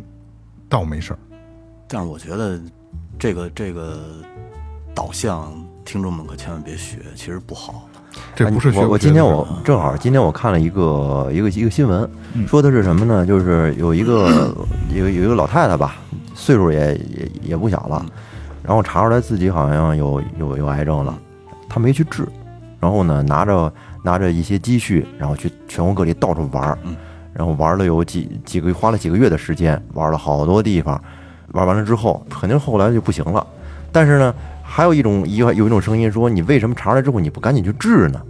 [0.69, 1.19] 倒没事儿，
[1.89, 2.61] 但是我觉得
[3.19, 3.99] 这个这个
[4.95, 5.53] 导向，
[5.85, 7.88] 听众们可千万别学，其实不好。
[8.35, 13.27] 这不是学我我今天我正好今天我看了一个一个一个新闻，嗯说的是什么呢？
[13.27, 14.55] 就是有一个
[14.95, 15.97] 有有一个老太太吧，
[16.35, 18.05] 岁数也也也不小了，
[18.63, 21.19] 然后查出来自己好像有有有癌症了，
[21.69, 22.27] 她没去治，
[22.79, 26.79] 然后呢拿着拿着一些积蓄，然后去全国各地到处玩
[27.33, 31.01] 然后玩了有几几个花了几个月的时间，玩了好多地方，
[31.53, 33.47] 玩完了之后肯定后来就不行了，
[33.91, 34.35] 但是呢。
[34.71, 38.21] 还有一种一个有一种声音说，你为什么查出来之后你不赶紧去治呢？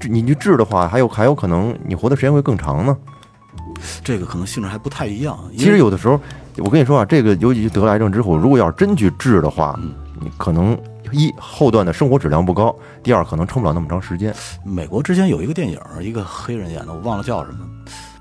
[0.00, 2.96] 治你去治的话，还有还有可能你活的时间会更长呢。
[4.02, 5.38] 这个可能性质还不太一样。
[5.56, 6.20] 其实有的时候，
[6.56, 9.78] 我跟你说啊，这个尤其得了癌症之后，如果要是真去治的话，
[10.20, 10.76] 你可能
[11.12, 14.34] 一后段的生活质量不高，第二可能撑不了那么长时间。
[14.64, 17.58] 美国之前有一个电影，一个黑人演的，我忘了叫什么，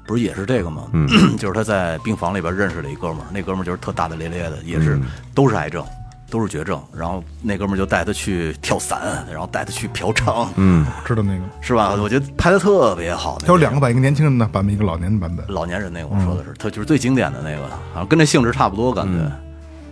[0.05, 0.83] 不是也是这个吗？
[0.93, 5.83] 嗯， 就是他在病房里边认识了一哥们儿，那哥们儿就是特大大咧咧的，也是、嗯都是癌症，
[6.29, 6.81] 都是绝症。
[6.95, 11.95] 然后那哥们儿就带他去跳伞，然后带他去嫖娼，嗯，知道那个，是吧？
[11.99, 13.37] 我觉得拍的特别好。
[13.39, 15.45] 他有两个版，一个年轻人的版本，一个老年的版本。
[15.47, 19.31] 老年人那个，我说的是，他就是最经典的那个，好像跟这性质差不多感觉，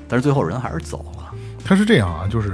[0.07, 1.31] 但是最后人还是走了。
[1.63, 2.53] 他是这样啊，就是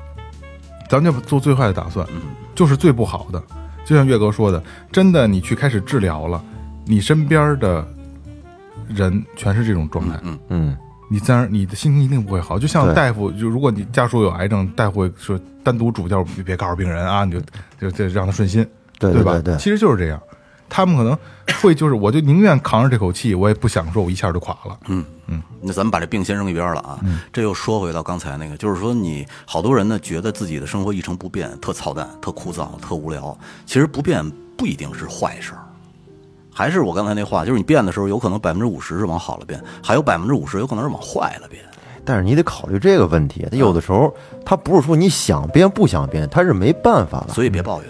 [0.88, 2.06] 咱就做最坏的打算，
[2.54, 3.42] 就是最不好的。
[3.84, 6.40] 就像岳哥说的，真的，你去开始治疗了，
[6.84, 7.84] 你身边的
[8.88, 10.76] 人全是这种状态，嗯嗯，
[11.12, 12.56] 你自然你的心情一定不会好。
[12.56, 17.40] 就像大夫，就如果你家属有癌症，大夫会说单独嘱教别别告诉病人啊，你就
[17.80, 18.64] 就就让他顺心，
[18.98, 19.32] 对对吧？
[19.32, 20.22] 对对，其实就是这样，
[20.68, 21.18] 他们可能
[21.60, 24.78] 会就是，我就宁愿扛着这口气，我也不想说我一下就垮了。
[24.86, 27.00] 嗯嗯，那咱们把这病先扔一边了啊。
[27.32, 33.36] 这又说回到刚才那个，就是说你好多人呢觉得自己的生活一成不变，特操蛋、特枯燥、特无聊。
[33.66, 34.24] 其实不变
[34.56, 35.59] 不一定是坏事儿，
[36.60, 41.64] 还是我刚才那话，就是你变的时候，有可能百分之五十是往好了变，还有百分之五十有可能是往坏了变。
[42.04, 47.28] 但是你得考虑这个问题，他有的时候他不是说你想变不想变，他是没办法了。
[47.32, 47.88] 所以别抱怨，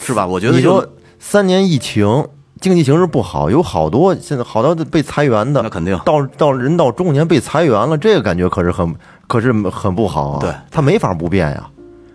[0.00, 0.26] 是吧？
[0.26, 0.84] 我觉得你说
[1.20, 2.26] 三年疫情，
[2.60, 8.92] 经济形势不好，有好多现在好多被裁员的，那肯定到到人到中年被裁员了，这个感觉可是很
[9.28, 10.38] 可是很不好啊。
[10.40, 11.70] 对，他没法不变呀。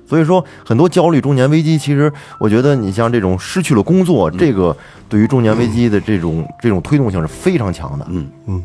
[0.05, 4.75] 所以说，很多焦虑、中年危机，其实我觉得你像这种失去了工作，这个
[5.07, 8.05] 对于中年危机的这种这种推动性是非常强的。
[8.09, 8.63] 嗯嗯，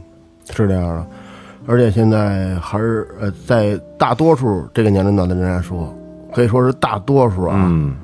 [0.50, 1.06] 是这样的，
[1.66, 5.94] 而且现在还是呃，在大多数这个年龄段的人来说，
[6.34, 7.94] 可以说是大多数啊，嗯，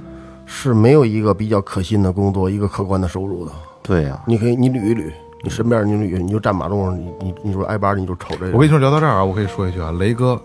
[0.47, 3.53] 是没有一个比较可信的工作，一个可观的收入的。
[3.83, 8.53] 对呀、你可以你捋一捋，你身边你捋，你就站马路上，你你你说挨巴，你就瞅这个。
[8.53, 10.41] 我跟你说，聊到这儿啊，我可以说一句啊，雷哥，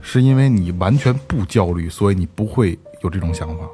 [0.00, 3.64] 是因为你完全不焦虑，所以你不会有这种想法。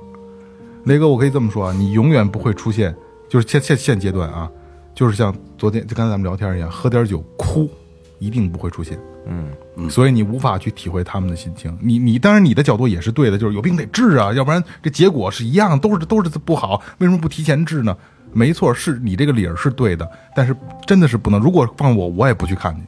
[0.84, 2.94] 雷哥，我可以这么说啊，你永远不会出现，
[3.28, 4.50] 就是现现现阶段啊，
[4.94, 7.70] 就是像昨天就刚才咱们聊天一样，喝点酒哭，
[8.18, 8.98] 一定不会出现。
[9.26, 11.74] 嗯，所以你无法去体会他们的心情。
[11.80, 17.96] 你你当然你的角度也是对的，就是有病得治啊，要不然这结果是一样，都是都是不好，为什么不提前治呢？
[18.34, 20.06] 没错，是你这个理儿是对的，
[20.36, 20.54] 但是
[20.86, 21.40] 真的是不能。
[21.40, 22.82] 如果放我，我也不去看去。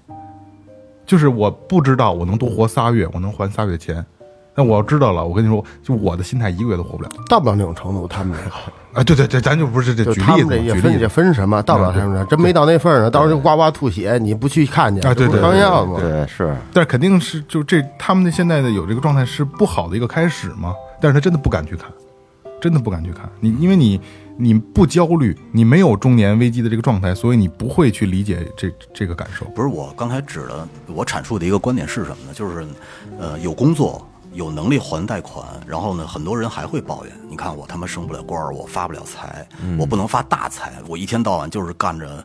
[1.07, 4.05] 就是我不知道我能多活仨月，我能还仨月钱。
[4.59, 7.11] 那我要知道了，我跟你说，就我的心态一个月都活不了。
[7.29, 8.57] 到不了那种程度，他们这个，
[8.99, 11.09] 啊，对对对，咱就不是这举例子嘛，这也分也举例子。
[11.09, 16.01] 分什么，到不了他们这，真没到那份儿呢，到时候就呱呱吐血，你不去看去，啊对对开玩笑嘛？
[16.01, 21.91] 对，是但是肯定是就这他们的现在的有这个状态是不好的一个开始嘛，但是他真的不敢去看，
[22.59, 24.01] 真的不敢去看你，因为你
[24.39, 29.47] 你不焦虑，你没有中年危机的这个状态，所以你不会去理解这这个感受。
[29.47, 32.35] 不是我刚才指的，我阐述的一个观点是什么呢？
[32.35, 32.67] 就是，
[33.19, 42.25] 呃，有工作，有能力还贷款，然后呢，很多人还会抱怨，你看我他妈升不了官儿，我发不了财，我不能发大财，我一天到晚就是干着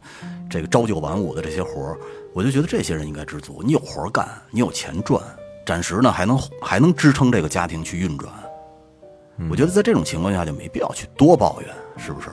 [0.50, 1.98] 这个朝九晚五的这些活儿，
[2.34, 5.22] 我就觉得这些人应该知足，你有活儿干，你有钱赚，
[5.66, 8.34] 暂时呢还能还能支撑这个家庭去运转。
[9.50, 11.70] 我觉得在这种情况下就没必要去多抱怨，
[12.02, 12.30] 是不是？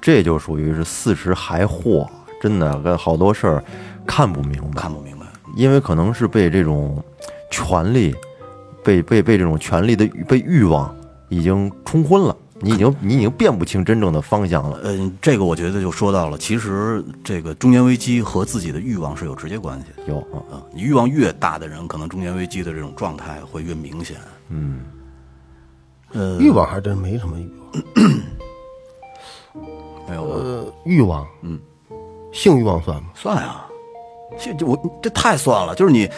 [0.00, 2.08] 这就属于是四十还惑，
[2.40, 3.64] 真的跟好多事儿
[4.06, 7.02] 看不明白，看不明白，因为可能是被这种
[7.50, 8.14] 权力，
[8.82, 10.92] 被被被这种权力的被欲望
[11.28, 14.80] 已经冲昏了，你已经你已经辨不清真正的方向了。
[14.82, 20.12] 嗯，这个我觉得就说到了，其实这个中年危机和自己的欲望是有直接关系的。
[20.12, 24.16] 有啊，嗯，你欲望越大的人，可能中年危机的这种状态会越明显。
[24.48, 24.80] 嗯，
[26.12, 27.82] 呃，欲望还真没什么欲望，
[30.16, 31.58] 呃，欲望，嗯，
[32.32, 33.04] 性欲望算吗？
[33.14, 33.66] 算啊，
[34.38, 36.08] 这这我这太算了，就是你，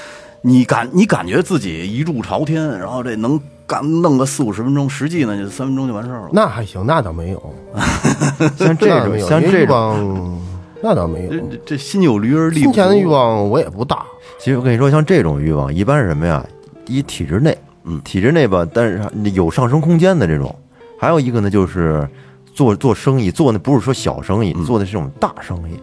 [0.43, 6.29] 你感你感觉自己一柱朝天，然后这能干弄个四五十分钟，实际呢就三分钟就完事儿了。
[6.33, 7.55] 那还行，那倒没有，
[8.57, 10.41] 像这种像这种，望，
[10.83, 11.31] 那倒没有。
[11.31, 12.73] 这这这心有余而力不足。
[12.73, 14.05] 金钱的欲望我也不大，
[14.39, 16.45] 其实我跟你说，像这种欲望，一般是什么呀？
[16.87, 20.55] 一，体制内，嗯体制内吧，但是有上升空间的这种；
[21.01, 22.07] 还有一个呢，就是
[22.55, 25.79] 做做生意，做那不是说小生意，嗯做的是这种大生意，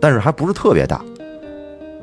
[0.00, 1.02] 但是还不是特别大。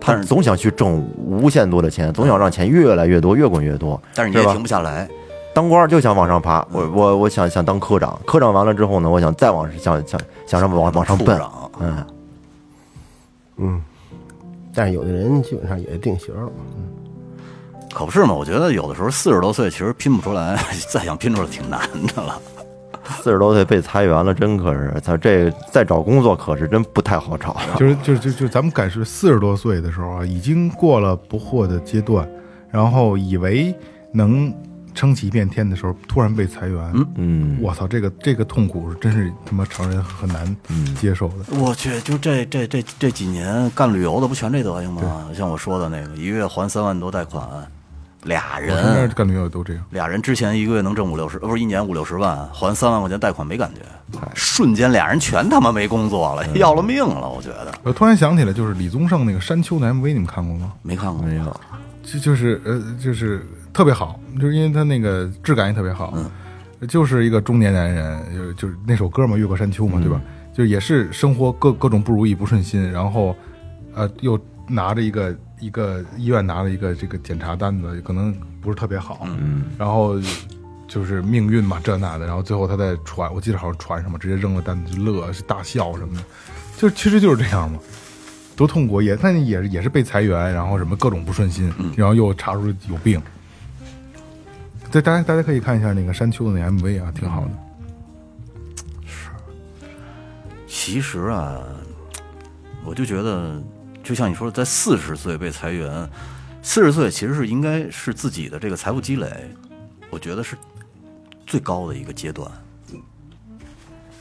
[0.01, 3.99] 他是总想去挣无限多的钱，总想让钱越来越多，越滚越多。
[4.13, 5.09] 但是你也停不下来。
[5.53, 11.39] 当官就想往上爬，我我我想想当科长，科长完了之后呢，我想再往想想想让往往上奔，
[11.79, 12.05] 嗯，
[13.57, 13.81] 嗯，
[14.73, 16.51] 但是有的人基本上也定型了。
[17.93, 18.33] 可不是嘛？
[18.33, 20.59] 我觉得有的时候四十多岁其实拼不出来，
[20.91, 21.79] 再想拼出来挺难
[22.13, 22.41] 的了。
[23.21, 27.55] 四十多岁被裁员了，真可是， 他这再找工作可是真不太好找。
[27.77, 32.27] 就是就是就就咱们赶是四十多岁的时候啊，已经过了不惑的阶段，
[32.69, 33.73] 然后以为
[34.11, 34.53] 能
[34.93, 40.55] 撑起一片天的时候，突然被裁员，嗯，我操，这个这个痛苦是真是他妈常人很难
[40.99, 41.35] 接受的。
[41.59, 45.29] 我去，就这这这这几年干旅游的不全这德行吗？
[45.33, 47.45] 像我说的那个，一个月还三万多贷款，
[48.25, 57.71] 俩我身边人，干旅游都这样，俩人之前一个月能挣五六十，呃不是一年五六十万，还三万块钱贷款没感觉，瞬间俩人全他妈没工作了，要了命了，我觉得。
[57.83, 60.73] 我突然想起来，就是李宗盛那个《山丘》的 MV，你们看过吗？
[60.81, 61.61] 没看过，没有，
[62.03, 66.13] 就就是呃，就是特别好，就是因为他那个质感也特别好，
[66.87, 70.19] 就是一个中年男人，就是就是那首歌嘛，《越过山丘》嘛，对吧？
[70.53, 73.35] 就也是生活各各种不如意、不顺心，然后
[73.93, 80.19] 呃，又拿着一个一个医院拿了一个这个检查单子，可能不是特别好，嗯，然后
[80.87, 86.23] 就是命运嘛，这那的，然后最后他在船，我记得好像船上嘛，直接扔了单子就乐，是大笑什么的，
[86.77, 87.79] 就其实就是这样嘛，
[88.55, 93.21] 多痛苦也，但也是也是被裁员，然后什么各种不顺心，然后又查出有病。
[94.91, 97.51] 对，大家大家可以看一下那个山丘的那 MV 啊，挺好的。
[99.05, 99.29] 是。
[100.67, 101.59] 其实啊，
[102.85, 103.61] 我就觉得，
[104.05, 106.07] 就像你说的，在四十岁被裁员，
[106.61, 109.49] 四十岁其实是应该是自己的这个财富积累，
[110.11, 110.55] 我觉得是
[111.47, 112.49] 最高的一个阶段，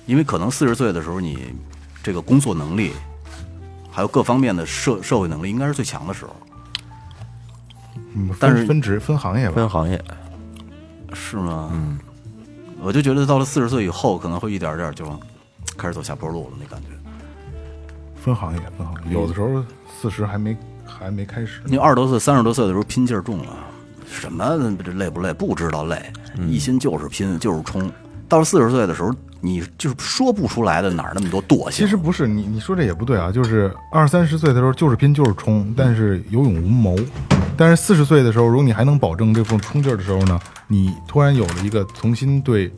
[0.07, 1.55] 因为可能四十岁的时候，你
[2.03, 2.93] 这个工作能力，
[3.91, 6.35] 还有各方面的社社会能力，应该是最强的时候。
[8.15, 10.03] 嗯，但是分分职分行业吧，分行业，
[11.13, 11.69] 是吗？
[11.75, 11.99] 嗯，
[12.81, 15.05] 我就觉得到了四十岁以后，可能会一点点就
[15.77, 16.89] 开始走下坡路了，那感觉。
[18.25, 19.63] 分行业，分行业，有的时候
[20.01, 23.55] 四十还没还没开始，你二十多岁、三十多岁的时候拼劲儿重了，
[24.11, 25.31] 什么这累不累？
[25.35, 26.11] 不知道累，
[26.49, 27.93] 一心就是拼，就是冲。
[28.27, 31.85] 到了四十岁的时候，你就是说不出来的哪儿那么多惰性。
[31.85, 36.97] 其实不是你你说这也不对啊，就是二三十岁的时候就是拼就是冲，但是有勇无谋。
[37.59, 42.73] 但是四十岁的时候，如果你还能保证这份冲劲儿的时候呢，你突然有了一个重新对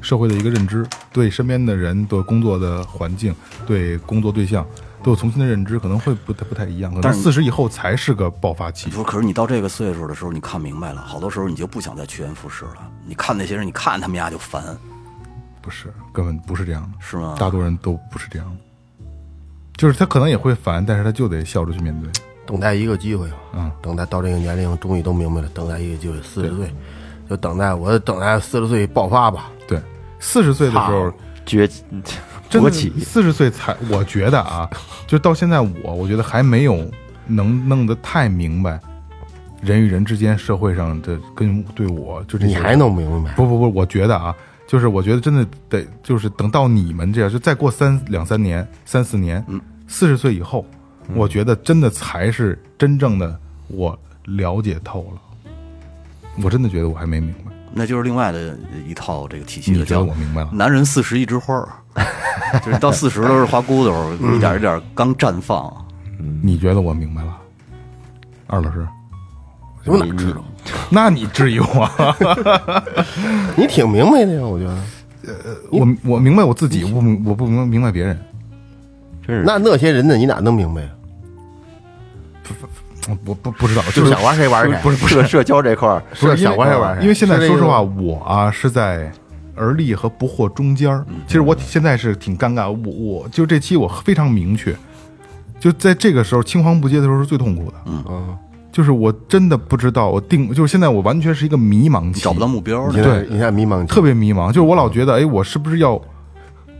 [0.00, 3.34] 社会的一个认知，对身边的人、的工作的环境、
[3.66, 4.66] 对工作对象
[5.02, 6.90] 都有重新的认知，可能会不太不太一样。
[6.90, 8.92] 可能但是四十以后才是个爆发期你。
[8.92, 12.90] 说，可是你到这个岁数的时候，你看明白了，好多时候你就不想再趋炎附势了。
[13.06, 14.62] 你看那些人，你看他们家就烦，
[15.60, 17.36] 不是，根本不是这样的，是吗？
[17.38, 19.04] 大多人都不是这样的。
[19.76, 22.10] 就是他可能也会烦，但是他就得笑着去面对。
[22.46, 26.74] 等待一个机会，嗯，等待到这个年龄，终于都明白了，等待一个机会，四十岁，
[27.28, 29.50] 就等待我等待四十岁爆发吧。
[30.20, 31.12] 对，四十岁的时候，
[31.44, 31.66] 崛
[32.48, 34.68] 真的 勃起，四十岁才，我觉得啊，
[35.06, 36.88] 就到现在我，我觉得还没有
[37.26, 38.78] 能弄得太明白
[39.62, 43.32] 人与人之间社会上的跟对我就这你还弄明白？
[43.34, 44.34] 不不不，我觉得啊，
[44.66, 50.64] 就是我觉得真的得就是等到你们这样，就再过三两三年、三四年，嗯，四十岁以后，
[51.14, 55.20] 我觉得真的才是真正的我了解透了。
[56.42, 58.56] 我真的觉得我还没明白，那就是另外的
[58.86, 59.78] 一套这个体系了。
[59.78, 60.50] 你觉得叫我明白了？
[60.52, 61.68] 男人四十一枝花儿，
[62.64, 65.72] 就是到四十都是花骨朵，一点一点刚绽放。
[66.42, 67.36] 你觉得我明白了？
[68.46, 68.86] 二老师，
[69.86, 70.44] 我哪知道？
[70.90, 71.88] 那你质疑我？
[73.56, 74.76] 你挺明白的呀，我觉得。
[75.70, 78.18] 我我明白我自己，我不明我不明明白别人。
[79.26, 80.16] 真是那那些人呢？
[80.16, 80.88] 你哪能明白呀？
[83.08, 87.02] 我不不知道，就是想玩谁玩谁不是不是社社交这块儿，不是想玩谁玩谁。
[87.02, 89.10] 因为现在说实话，我啊是在
[89.56, 91.04] 而立和不惑中间儿。
[91.26, 94.74] 其实我现在是挺尴尬，我我就这期我非常明确，
[95.58, 97.76] 就在这个时候青黄不接的时候是最痛苦的。
[97.86, 98.36] 嗯，
[98.70, 103.00] 就是我真的不知道我定，就是现在我完全是一个迷茫期，找不到目标对。
[103.00, 104.48] 你现在你现在迷茫，特别迷茫。
[104.48, 106.00] 就是我老觉得，哎，我是不是要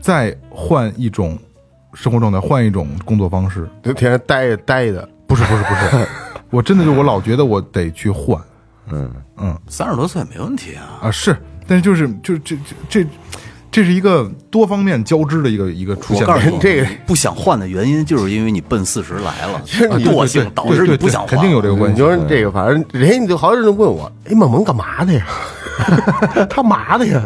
[0.00, 1.36] 再换一种
[1.94, 3.68] 生活状态，换一种工作方式？
[3.82, 5.08] 就天天待着待着。
[5.30, 6.08] 不是不是不是，
[6.50, 8.36] 我真的就我老觉得我得去换。
[8.90, 9.08] 嗯
[9.38, 11.06] 嗯三十多岁没问题啊。
[11.06, 11.36] 啊是，
[11.68, 13.06] 但是就是就这这这
[13.70, 16.14] 这是一个多方面交织的一个一个出。
[16.16, 21.28] 我告诉你，这个不想换的原因，就是因为你奔四十来了， 实你惰性导致你不想换。
[21.30, 22.02] 肯定有这个关你系。
[22.02, 25.24] 说这个，反正人家就好多人问我，哎，萌萌干嘛的呀？
[26.50, 27.22] 他嘛的呀？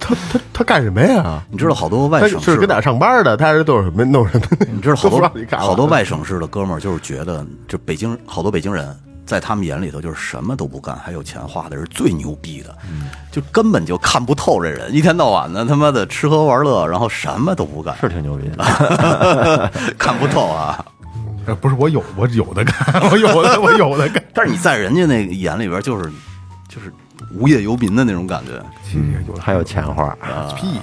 [0.00, 1.42] 他他他干什么呀？
[1.50, 3.36] 你知道好多外省市，是搁哪上班的？
[3.36, 4.46] 他是都是什么弄什么？
[4.72, 12.76] 你知道好多 好多外省市的哥们儿，就是觉得这北京好多北京人，在他们眼里头就是什么都不干，还有钱花的是最牛逼的，
[13.30, 19.70] 就根本就看不透这人，一天到晚的他妈的吃喝玩乐，然后什么都不干，是挺牛逼的。
[19.98, 20.84] 看不透啊。
[21.46, 22.74] 呃，不是我有我有的干，
[23.12, 24.24] 我有的我有的干。
[24.32, 26.10] 但是你在人家那个眼里边，就是
[26.68, 26.90] 就是
[27.34, 28.52] 无业游民的那种感觉。
[29.28, 30.16] 有还有钱花，
[30.56, 30.80] 屁，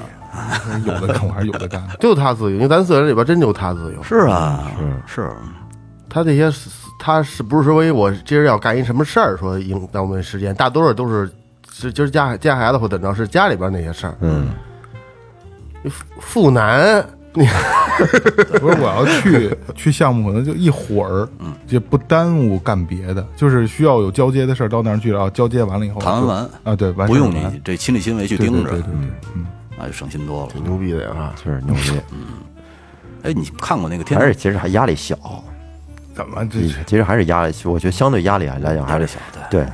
[0.85, 1.81] 有的干我还是有的干。
[1.99, 4.03] 就他自由，因为咱四个人里边真就他自由。
[4.03, 4.71] 是啊，
[5.05, 5.31] 是是，
[6.09, 6.51] 他这些
[6.99, 10.53] 他是不是说因为我今儿要干一什么事儿，说影耽误时间？
[10.55, 11.31] 大多数都是
[11.71, 14.15] 是今儿家家孩子或怎着，是家里边那些事儿。
[14.19, 14.49] 嗯，
[15.89, 17.20] 父父男，你
[18.59, 28.91] 不是我要去去项目，可能就一会儿，嗯也不耽误干别的，就是需要有交接的事儿，到那儿去然后，交接完了以后谈完啊，对，完不用你这亲力亲为去盯着对对，对，
[29.35, 29.45] 嗯，
[29.77, 30.49] 那就省心多了。
[30.51, 31.33] 挺牛逼的呀！
[31.41, 32.19] 是牛逼， 嗯
[33.23, 35.15] 哎，你看过那个天还是其实还压力小，
[36.13, 36.59] 怎么这？
[36.85, 39.19] 其实还是压力，我觉得相对压力来讲还是小，
[39.49, 39.61] 对。
[39.61, 39.67] 对，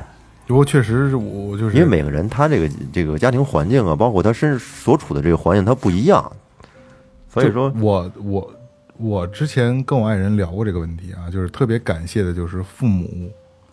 [0.45, 6.31] 不过确实是我就是因为每个人他这个这个家庭环境啊，包括他身所处的这个环境，他不一样，
[7.41, 8.53] 所以说我我
[8.97, 13.31] 我之前跟我爱人聊过这个问题啊，就是特别感谢的就是父母，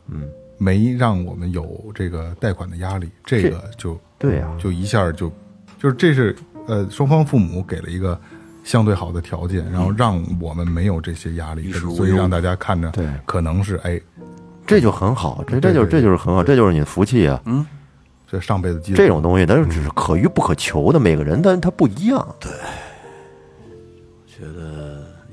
[0.09, 5.33] 嗯，没让我们有这个贷款的压力，这个就对啊就一下就
[5.79, 6.37] 就是这是
[6.67, 8.19] 呃双方父母给了一个
[8.65, 14.01] 相对好的条件，然后让我们没有这些压力所以让大家看着对可能是哎
[14.67, 17.41] 这就很好，这这就这就是很好，这就是你的福气啊。
[17.47, 17.65] 嗯
[18.27, 22.35] 这上辈子这种东西，它是只是可遇不可求的，每个人他他不一样。
[22.41, 22.57] 觉得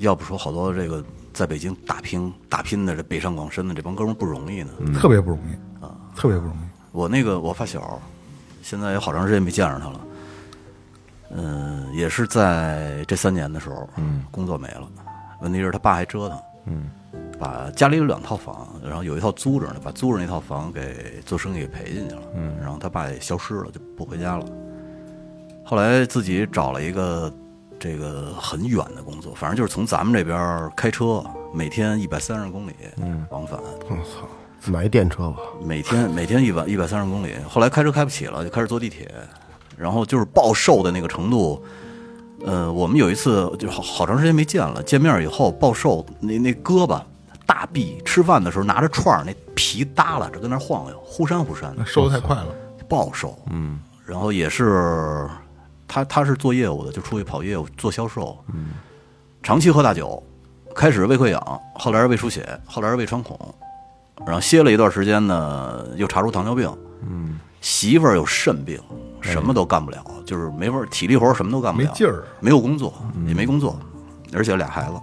[0.01, 4.71] 要不说好多这个在北京打拼打拼的这北上广深的这帮哥们儿不容易呢。
[4.93, 6.59] 特别不容易啊，特别不容易。
[6.91, 8.01] 我那个我发小，
[8.61, 10.01] 现在有好长时间没见着他了。
[11.33, 14.85] 嗯、也是在这三年的时候，嗯，工作没了。
[15.41, 16.89] 问题是他爸还折腾，嗯，
[17.39, 22.21] 把家里有两套房，然后有一套租着呢，把租着那套房给做生意给赔进去了。
[22.35, 24.45] 嗯，然后他爸也消失了，就不回家了。
[25.63, 27.33] 后来自己找了一个
[27.81, 37.33] 这个很远的工作，反正就是从咱们这边开车，每天一百三十公里，嗯，往返，我操，买一电车吧，每天每天一百一百三十公里。
[37.49, 39.11] 后来开车开不起了，就开始坐地铁，
[39.75, 41.59] 然后就是暴瘦的那个程度。
[42.45, 47.01] 呃，我们有一次就好好长时间没见了，见面以后暴瘦，那那胳膊
[47.47, 52.47] 大臂，吃饭的时候拿着串儿，那皮耷拉着跟那晃悠，忽闪忽闪的，瘦的太快了，
[52.87, 53.35] 暴瘦。
[53.49, 55.27] 嗯，然后也是
[55.91, 58.37] 他他是做业务的，就出去跑业务做销售。
[58.53, 58.69] 嗯，
[59.43, 60.23] 长期喝大酒，
[60.73, 63.37] 开始胃溃疡，后来是胃出血，后来是胃穿孔，
[64.25, 66.73] 然后歇了一段时间呢，又查出糖尿病。
[67.01, 68.79] 嗯，媳妇儿有肾病，
[69.19, 72.93] 什么都干不了，就是没法儿体力活什么都干不了，没劲儿没有工作，
[73.27, 73.77] 也没工作，
[74.31, 74.93] 而且俩孩子，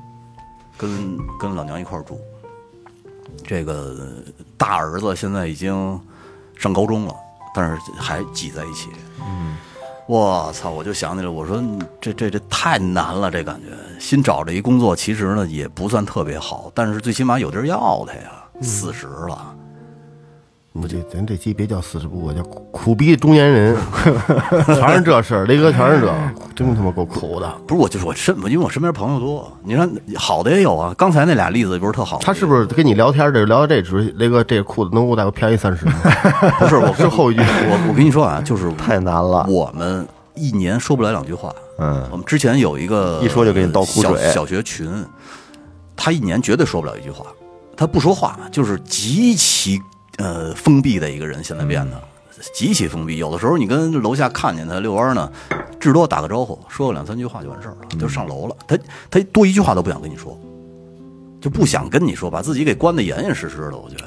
[0.78, 2.18] 跟跟老娘一块儿住。
[3.44, 3.94] 这个
[4.56, 6.00] 大儿子现在已经
[6.56, 7.14] 上高中了，
[7.54, 8.88] 但是还挤在一起。
[9.20, 9.56] 嗯，
[10.08, 10.70] 我操！
[10.70, 11.62] 我就想起来，我说
[12.00, 13.76] 这这这太难了，这感觉。
[14.00, 18.32] 新找着一工作，其实呢也不算特别好，但是最起码有地儿要他呀。
[18.62, 19.54] 四十了，
[20.74, 23.76] 我这咱这期别叫四十不惑，叫苦苦逼中年人，
[24.66, 26.14] 全是这事儿，雷哥全是这，
[26.54, 27.50] 真他妈够苦的。
[27.66, 30.94] 不是我就是我身，因为我身边朋友多，你看好的也有啊。
[30.96, 32.18] 刚才那俩例子不是特好？
[32.20, 35.92] 他是不是跟你聊天这聊到这时，雷哥这裤子能给我再给我便宜三十吗？
[36.60, 41.52] 不是我是后一句我我跟你说啊，就是 太难了我们一年说不了两句话。
[41.80, 44.88] 嗯我们之前有一个一说就给你倒苦水小小学群，
[45.96, 47.26] 他一年绝对说不了一句话，
[47.76, 49.80] 他不说话，就是极其
[50.18, 52.00] 呃封闭的一个人，现在变得。
[52.54, 55.28] 极其封闭，有的时候你跟楼下看见他遛弯呢，
[55.80, 58.56] 至多打个招呼，说个两三句话就完事儿了，就上楼了。
[58.68, 58.78] 他
[59.10, 60.38] 他多一句话都不想跟你说，
[61.40, 63.76] 就不想跟你说，把自己给关得严严实实的。
[63.76, 64.04] 我觉得，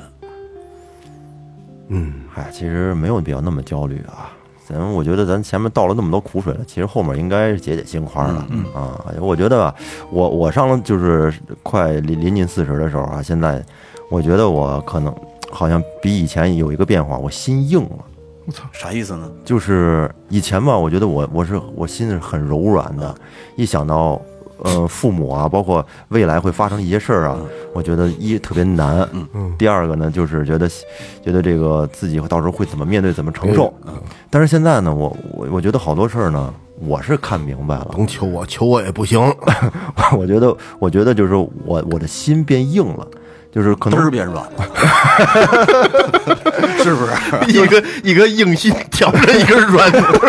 [1.89, 4.32] 嗯嗨，其实没有必要那么焦虑啊。
[4.66, 8.97] 咱我觉得咱前面倒了那么多苦水了，其实后面应该是解解心宽了、啊。
[9.20, 9.76] 我觉得吧，
[10.09, 11.34] 我我上了就是
[11.64, 13.62] 快临临近四十的时候啊，现在
[14.09, 15.14] 我觉得我可能
[15.51, 18.05] 好像比以前有一个变化，我心硬了。
[18.45, 18.63] 我操。
[18.71, 19.29] 啥意思呢？
[19.45, 23.13] 就是以前吧，我觉得我我是我心是很柔软的，
[23.55, 24.19] 一想到
[24.63, 27.37] 呃父母啊，包括未来会发生一些事儿啊，
[27.73, 30.67] 我觉得一特别难，嗯，第二个呢就是觉得
[31.23, 33.71] 觉得这个自己到时候会怎么面对，怎么承受，
[34.29, 39.19] 但是现在呢，我我我觉得好多事儿呢，我是看明白了，甭求我，求我也不行。
[40.17, 41.49] 我觉得我觉得就是我
[41.91, 43.07] 我的心变硬了。
[43.53, 44.51] 就是可能嘚儿变软了，
[46.83, 47.11] 是不是？
[47.51, 50.25] 一个一个硬心挑着一个软墩儿，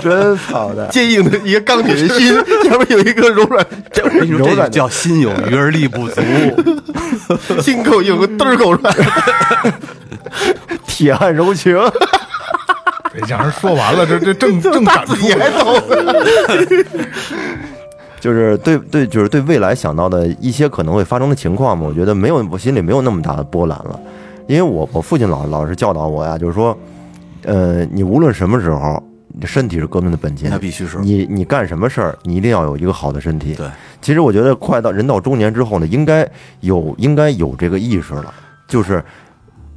[0.00, 2.32] 真操的，坚硬的一个钢铁的心，
[2.62, 3.66] 下面有一个柔软，
[4.04, 6.20] 我跟你说，这叫心有余而力不足。
[7.60, 8.94] 心够硬，嘚儿够软。
[10.86, 11.74] 铁汉柔情。
[13.12, 15.82] 得让人说完了，这这正正感触你还懂？
[18.26, 24.00] 就是对对，就是对未来想到的一些可能会发生的情况嘛，我觉得没有，我心里没有那么大的波澜了，
[24.48, 26.76] 因为我我父亲老老是教导我呀，就是说，
[27.44, 33.54] 呃，你无论什么时候，你身体是革命的本钱，那必须是你你干什么事儿，你一定要有一个好的身体。
[33.54, 33.68] 对，
[34.02, 36.28] 其实我觉得快到人到中年之后呢，应该
[36.62, 38.34] 有应该有这个意识了，
[38.66, 39.00] 就是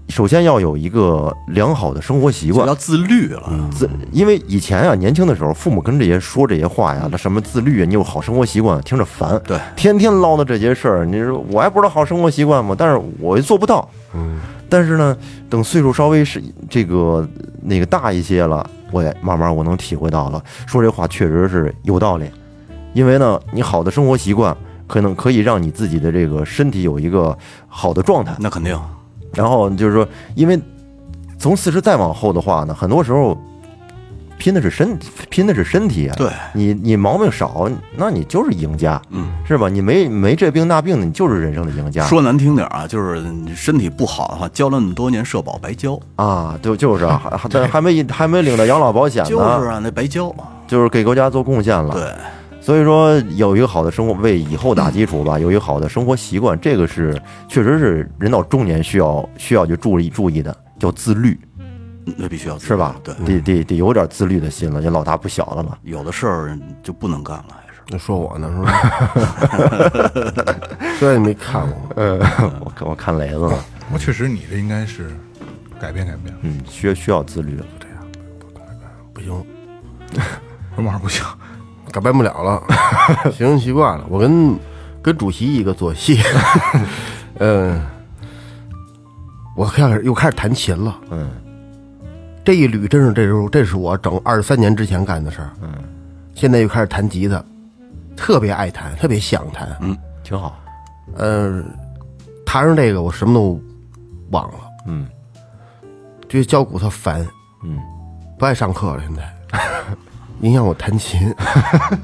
[0.09, 3.69] 首先要有一个良好的生活习惯要，自律了。
[3.71, 9.39] 自，因为以前啊，年轻的时候，父母跟这些说这些话呀，那什么自律啊，你有好生活习惯，听着烦。
[9.45, 12.75] 对天天唠叨这些事儿，你说我还不知道好生活习惯吗？
[12.77, 13.87] 但是我又做不到。
[14.13, 15.15] 嗯，但是呢，
[15.49, 17.27] 等岁数稍微是这个
[17.61, 22.25] 那个大一些了，我也慢慢我能体会到了，说这话确实是有道理。
[22.93, 24.55] 因为呢，你好的生活习惯
[24.87, 27.37] 可能可以让你自己的这个身体有一个
[27.67, 28.35] 好的状态。
[28.39, 28.77] 那肯定，
[29.33, 30.59] 然后就是说，因为
[31.37, 33.37] 从四十再往后的话呢，很多时候
[34.37, 34.97] 拼的是身，
[35.29, 36.15] 拼的是身体啊。
[36.17, 39.67] 对你你毛病少，那你就是赢家，嗯，是吧？
[39.67, 42.05] 你没没这病那病的，你就是人生的赢家。
[42.05, 50.33] 说难听点啊，就是你身体不好的话，交了那么多年社保白交，啊，就就是啊， 还还还没还没领到养老保险呢，就是啊，那白交。
[50.67, 51.95] 就是给国家做贡献了。
[51.95, 52.03] 对，
[52.69, 61.35] 所以说有一个好的生活，为以后打基础吧， 有一个好的生活习惯，这个是确实是人到中年需要需要去注意注意的，叫自律，
[62.15, 62.95] 那必须要自律是吧？
[63.03, 65.79] 对，得得得有点自律的心了，也老大不小了嘛。
[65.81, 67.79] 有的事儿就不能干了，还是。
[67.87, 70.55] 那说我呢，是吧？
[71.01, 72.19] 这你没看过， 呃，
[72.63, 75.09] 我看我看雷子了，我确实你这应该是
[75.81, 77.65] 改变改变，嗯，需需要自律了。
[79.11, 79.43] 不行，
[80.75, 81.25] 什么玩意不行？
[81.91, 82.63] 改变不了了，
[83.31, 84.05] 形成习惯了。
[84.09, 84.57] 我跟
[85.01, 86.19] 跟主席一个作息。
[87.39, 87.81] 嗯，
[89.55, 90.99] 我开始又开始弹琴了。
[91.09, 91.29] 嗯，
[92.43, 95.49] 这一捋真是这时候，这是我整二十三年之前干的事儿。
[95.61, 95.69] 嗯，
[96.35, 97.43] 现在又开始弹吉他，
[98.15, 99.69] 特别爱弹，特别想弹。
[99.81, 100.57] 嗯，挺好。
[101.15, 101.63] 呃，
[102.45, 103.61] 弹上这个我什么都
[104.31, 104.59] 忘了。
[104.87, 105.07] 嗯，
[106.27, 107.25] 觉得脚骨头烦。
[107.63, 107.77] 嗯，
[108.37, 109.33] 不爱上课了，现在
[110.41, 111.33] 影响我弹琴。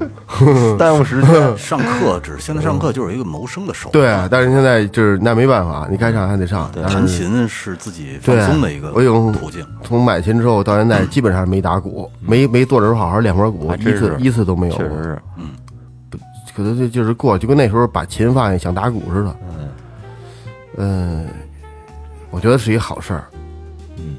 [0.78, 1.58] 耽误时间。
[1.58, 6.70] 上课只是现在上课就是一个谋生的手段对段，，但是现在就是那没办法，你该上还得上。
[6.72, 9.66] 弹琴是自己放对松的一个我有途径。
[9.82, 14.84] 从买琴之后到现在，基本上没打鼓，没没坐着好好练会儿鼓，一次一次都没有过。
[14.86, 15.50] 确实是，嗯
[16.54, 19.36] 可能就就是过，就跟那时候把琴放下想打鼓似的。
[20.78, 21.26] 嗯，
[22.30, 23.24] 我觉得是一好事儿。
[23.98, 24.16] 嗯，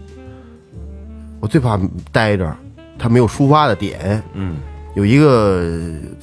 [1.39, 1.79] 我最怕
[2.11, 2.55] 待着，
[2.97, 4.21] 他没有抒发的点。
[4.33, 4.57] 嗯，
[4.95, 5.61] 有一个，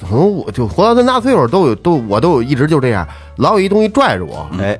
[0.01, 3.07] 可能我就活到这么大岁数，都有都我都有一直就这样，
[3.37, 4.77] 老有一东西拽着我，哎，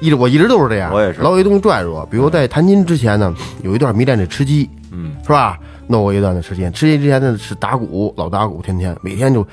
[0.00, 1.20] 一直我一直都是这样，我也是。
[1.20, 2.06] 老有一东西拽着我。
[2.06, 5.58] 比如在弹琴之前呢，有一段迷恋这吃鸡，嗯，是吧？
[5.88, 8.96] 弄过一段的时间，吃鸡之前呢是打鼓，老打鼓，天天。
[9.02, 9.46] 每天就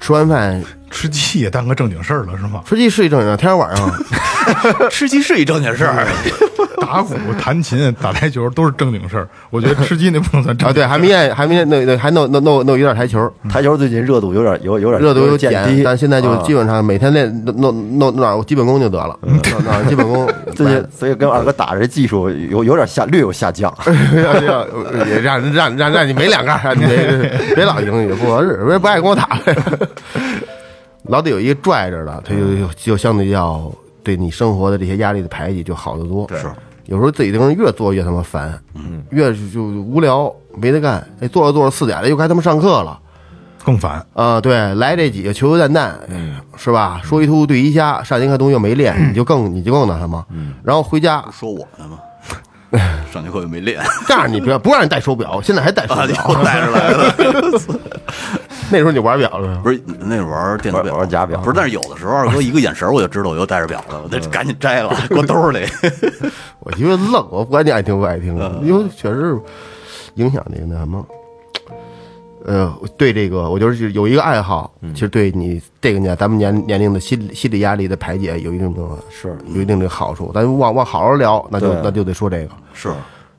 [0.00, 2.62] 吃完饭吃鸡也当个正经事儿了是吗？
[2.64, 3.92] 吃鸡是一正经事儿，天天晚上。
[4.90, 6.06] 吃鸡是一正经事儿，
[6.80, 9.28] 打鼓、弹琴、打台球都是正经事儿。
[9.50, 16.42] 我觉得吃鸡那不能算正啊，对，还迷恋还迷恋那那还弄弄弄弄一段台球，台球最近热度有点有有点热度有减减，低，但现在就啊。
[16.46, 20.28] 基本上每天练弄弄弄弄点基本功就得了，弄弄点基本功。
[20.54, 23.72] 最近所以跟二哥打这技术有有点下略有下降。
[25.06, 29.38] 也让让让让你没两杆儿，你别别老赢，也不合适，别不爱跟我打，
[31.04, 33.70] 老得有一个拽着的，他就就相对要
[34.06, 36.28] 对你生活的这些压力的排挤就好得多。
[36.30, 36.48] 是
[36.84, 42.96] 有时候自己这个人越做越他妈烦，嗯，越是就无聊没得干，哎，做着做着四点了，又该他妈上课了。
[43.64, 44.06] 更烦。
[44.14, 47.00] 啊、对，来这几个球球蛋蛋，嗯，是吧？
[47.02, 51.98] 说一秃对一瞎，上节课东西又没练，你就更你就更那什么，嗯，然后回家说我呢吗？
[53.12, 57.14] 上节课又没练，这样你不要不让你戴手表，现在还戴手啊，表，又带着来了。
[58.70, 65.60] 那时候你玩表了，不是那玩电子表，玩玩假表不是，但是有的时候二哥 一个眼神我就知道我又戴着表了，我得赶紧摘了， 搁兜里。
[66.60, 69.38] 我因为愣，我不管你爱听不爱听，因为确实
[70.14, 71.04] 影响这个那什么。
[72.48, 80.30] 呃，对这个，我就是有一个爱好，其实对你这个年咱们年年龄的心心理压力的排解有一定的是有一定的好处。
[80.32, 82.88] 咱往往好好聊，那就那就得说这个，是，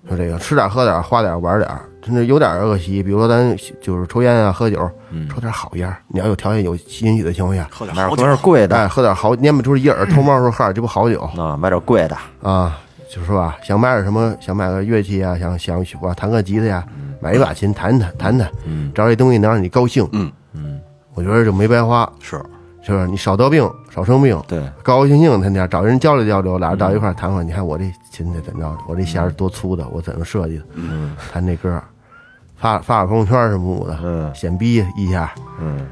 [0.08, 1.70] 说这个吃点喝点花点玩点，
[2.02, 3.04] 真的有点恶习。
[3.04, 4.90] 比如说咱就是抽烟啊喝酒，
[5.30, 11.22] 抽点好烟，你要有条件有允许的情况下，喝点喝点贵的哎，喝点好，蔫不出一耳，偷猫说喝点这不好酒。
[11.38, 12.78] 啊，买点贵的，啊，
[13.14, 16.86] 就是吧，想买点什么，想买个乐器啊，想想哇弹个吉他呀，
[17.20, 18.50] 买一把琴弹弹弹弹，
[18.94, 20.80] 只要这东西能让你高兴，嗯嗯，
[21.14, 22.38] 我觉得就没白花，是，
[22.82, 23.08] 是不是？
[23.08, 27.84] 你少得病，少生病，对，高高兴兴天天找人交流交流，俩人到一块儿谈会儿，你看我这
[28.18, 31.84] 琴得怎么着，我这弦儿多粗的，我怎么设计的，嗯，弹这歌儿，
[32.56, 34.34] 发发个朋友圈什么的，嗯。
[34.34, 35.88] 显逼一下，嗯，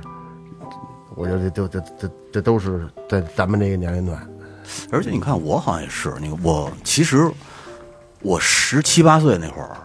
[1.15, 4.19] 我觉得这这这这这都是在咱们这个年龄段，
[4.91, 7.31] 而且你看我好像也是，那个我其实
[8.21, 9.77] 我十七八岁那会儿，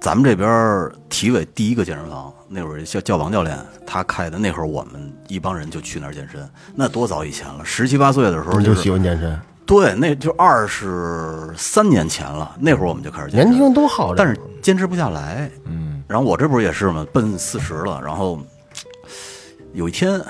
[0.00, 15.50] 咱们这边体委第一个健身房，那会儿叫叫王教练他开的，那会儿我们一帮人就去那儿健身，那多早以前了，十七八岁的时候你就是喜欢健身，对，那就二十三年前了，那会儿我们就开始年轻人都好这个，但是坚持不下来。
[15.66, 17.06] 嗯，然后我这不是也是吗？
[17.12, 18.38] 奔四十了，然后
[19.72, 20.20] 有一天，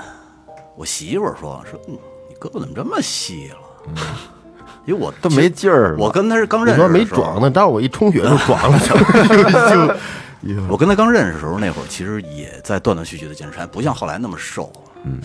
[0.77, 1.97] 我媳妇儿说说、嗯
[2.29, 3.93] 你胳膊怎么这么细了？
[4.85, 14.71] 因为我都没劲儿了我跟他是刚认识你说没的时候壮呢，但是我一充血就壮了，就 我跟他刚认识的时候，那会儿其实也在断断续续的健身，还不像后来那么瘦。
[15.05, 15.19] 嗯，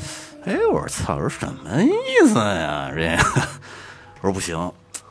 [0.45, 2.91] 哎，我说操，我说什么意思呀？
[2.95, 3.49] 这个，
[4.21, 4.57] 我说不行，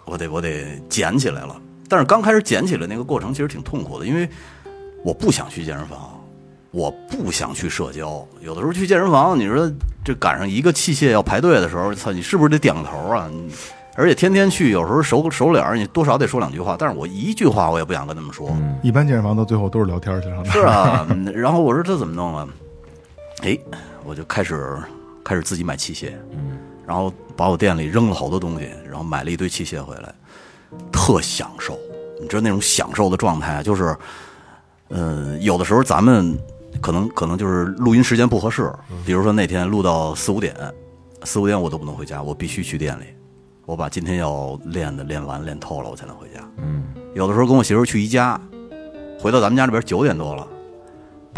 [0.06, 1.56] 我得我得捡起来了。
[1.90, 4.30] 但是刚开始捡起来那个过程其实挺痛苦的，因为
[5.04, 6.20] 我不想去健身房，
[6.72, 8.28] 我不想去社交。
[8.42, 9.72] 有的时候去健身房，你说
[10.04, 13.30] 这赶上一个器械要排队的时候，操，你是不是得点个头啊？
[13.96, 16.76] 而且天天去，有时候熟熟脸儿，你多少得说两句话。
[16.78, 18.56] 但是我一句话我也不想跟他们说。
[18.84, 20.46] 一般健身房到最后都是聊天去了。
[20.46, 22.48] 是啊， 嗯然后我说这怎么弄啊？
[23.42, 23.58] 哎，
[24.04, 24.78] 我就开始
[25.24, 26.58] 开始自己买器械，嗯，
[26.88, 30.16] 然后把我店里扔了好多东西，然后买了一堆器械回来，
[30.92, 31.78] 特享受。
[32.20, 33.96] 你知道那种享受的状态啊，就是，
[34.90, 36.36] 嗯、有的时候咱们
[36.82, 38.74] 可能可能就是录音时间不合适，
[39.06, 40.56] 比如说那天录到四五点，
[41.24, 43.04] 四五点我都不能回家，我必须去店里，
[43.66, 46.40] 我把今天要练的练完练透了，我才能回家。
[46.58, 48.40] 嗯，有的时候跟我媳妇儿去宜家，
[49.20, 50.48] 回到咱们家这边九点多了，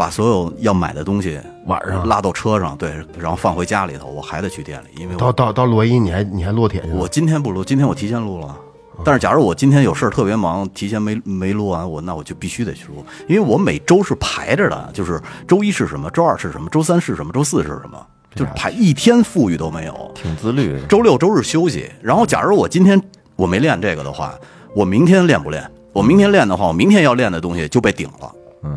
[0.00, 6.88] 把所有要买的东西晚上拉到车上，对，然后放回家里头，我还得去店里，因为我到到到洛伊，你还你还落铁去？
[6.88, 8.56] 我今天不录，今天我提前录了。
[9.04, 17.98] 但是假如我今天有事儿特别忙，提前没没录完，我那我就必须得去录，因为我每周是排着的，就是周一是什么，周二是什么，周三是什么，周四是什么，
[18.34, 20.10] 就是排一天富裕都没有。
[20.14, 20.80] 挺自律。
[20.88, 22.98] 周六周日休息，然后假如我今天
[23.36, 24.34] 我没练这个的话，
[24.74, 25.70] 我明天练不练？
[25.92, 28.32] 我明天练的话，我明天要练的东西就被顶了。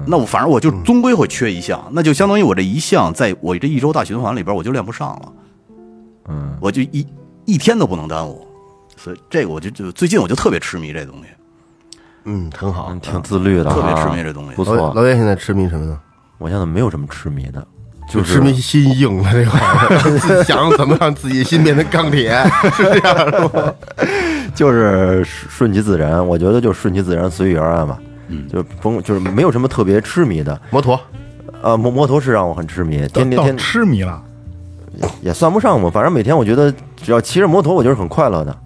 [0.06, 5.32] 那我反正我就终归会缺一项，那就相当于我这一项在我这一周大循环里边我就练不上了。
[6.30, 7.06] 嗯，我就一
[7.46, 8.48] 一天都不能耽误，
[8.96, 11.28] 所以这个我就就最近我就特别痴迷这东西，
[12.24, 13.00] 嗯，很好嗯。
[13.02, 14.76] 挺自律的啊，特别痴迷这东西不错。
[14.78, 16.00] 老老岳现在痴迷什么呢？
[16.38, 17.66] 我现在没有什么痴迷的，
[18.10, 19.60] 就是痴迷心硬了这块
[20.44, 22.32] 想怎么让自己心变成钢铁，
[22.74, 23.74] 是这样的吗？
[24.56, 28.00] 就是顺其自然，我觉得就顺其自然，随遇而安吧。
[28.34, 30.60] 嗯，就甭就是没有什么特别痴迷的。
[30.72, 31.00] 摩托，
[31.62, 34.22] 呃，摩摩托是让我很痴迷，天天天痴迷了，
[35.22, 38.58] 也算不上吧，反正每天我觉得只要骑着摩托，我就是很快乐的，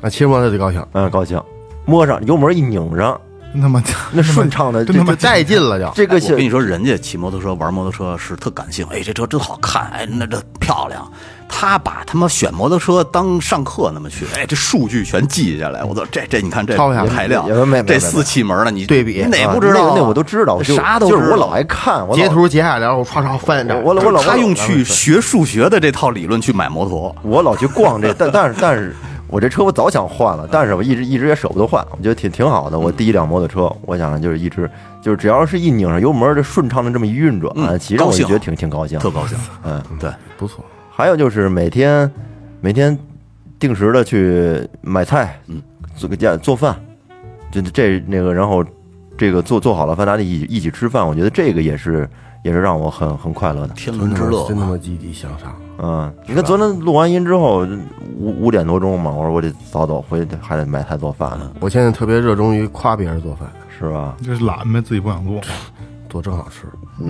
[0.00, 1.40] 啊，骑着摩托就高兴，嗯，高兴。
[1.86, 3.20] 摸上油门一拧上，
[3.52, 5.90] 那么那顺畅的，真他妈这就带劲了就。
[5.94, 11.10] 这个我跟你说，人家骑摩托车玩摩托车是特感性，哎，这车真好看，哎，那这漂亮。
[11.50, 15.84] 他把他妈选摩托车当上课那么去，哎，这数据全记下来。
[15.84, 19.92] 我操，这这你看这抄下来排量也没没没，这四气门的你对比哪啊不知道啊？
[19.94, 23.78] 那那我都知道，就啥都知道就是我老爱看，我截图截下来，然后唰唰翻着。
[23.80, 28.94] 我老我老他用去学数学的这套理论去买摩托，我老去逛这，但但是但是
[29.26, 32.78] 我这车我早想换了，但是我一直一直也舍不得换，我觉得挺挺好的。
[32.78, 34.70] 我第一辆摩托车，我想就是一直
[35.02, 39.36] 就是只要是一拧上油门，这顺畅的这么一运转，嗯其实我就觉得挺挺高兴，特高兴。
[39.64, 39.82] 嗯。
[39.98, 40.64] 对，不错，
[41.00, 42.10] 还有就是每天
[42.60, 42.96] 每天
[43.58, 45.58] 定时的去买菜，嗯，
[45.96, 46.76] 做个家做饭，
[47.50, 48.62] 就这那个，然后
[49.16, 52.06] 这个做做好了饭，大家一起一起吃饭，我觉得这个也是
[52.44, 53.72] 也是让我很很快乐的。
[53.72, 55.56] 天伦之乐妈真他妈积极向上。
[55.78, 57.66] 嗯，你看昨天录完音之后
[58.18, 64.14] 五五点多钟嘛，我说我得早走，回去还得买菜做饭呢，我现在特别热衷于夸别人做饭，是吧？
[64.22, 65.40] 就是懒呗，自己不想做。
[66.10, 66.66] 做正好吃。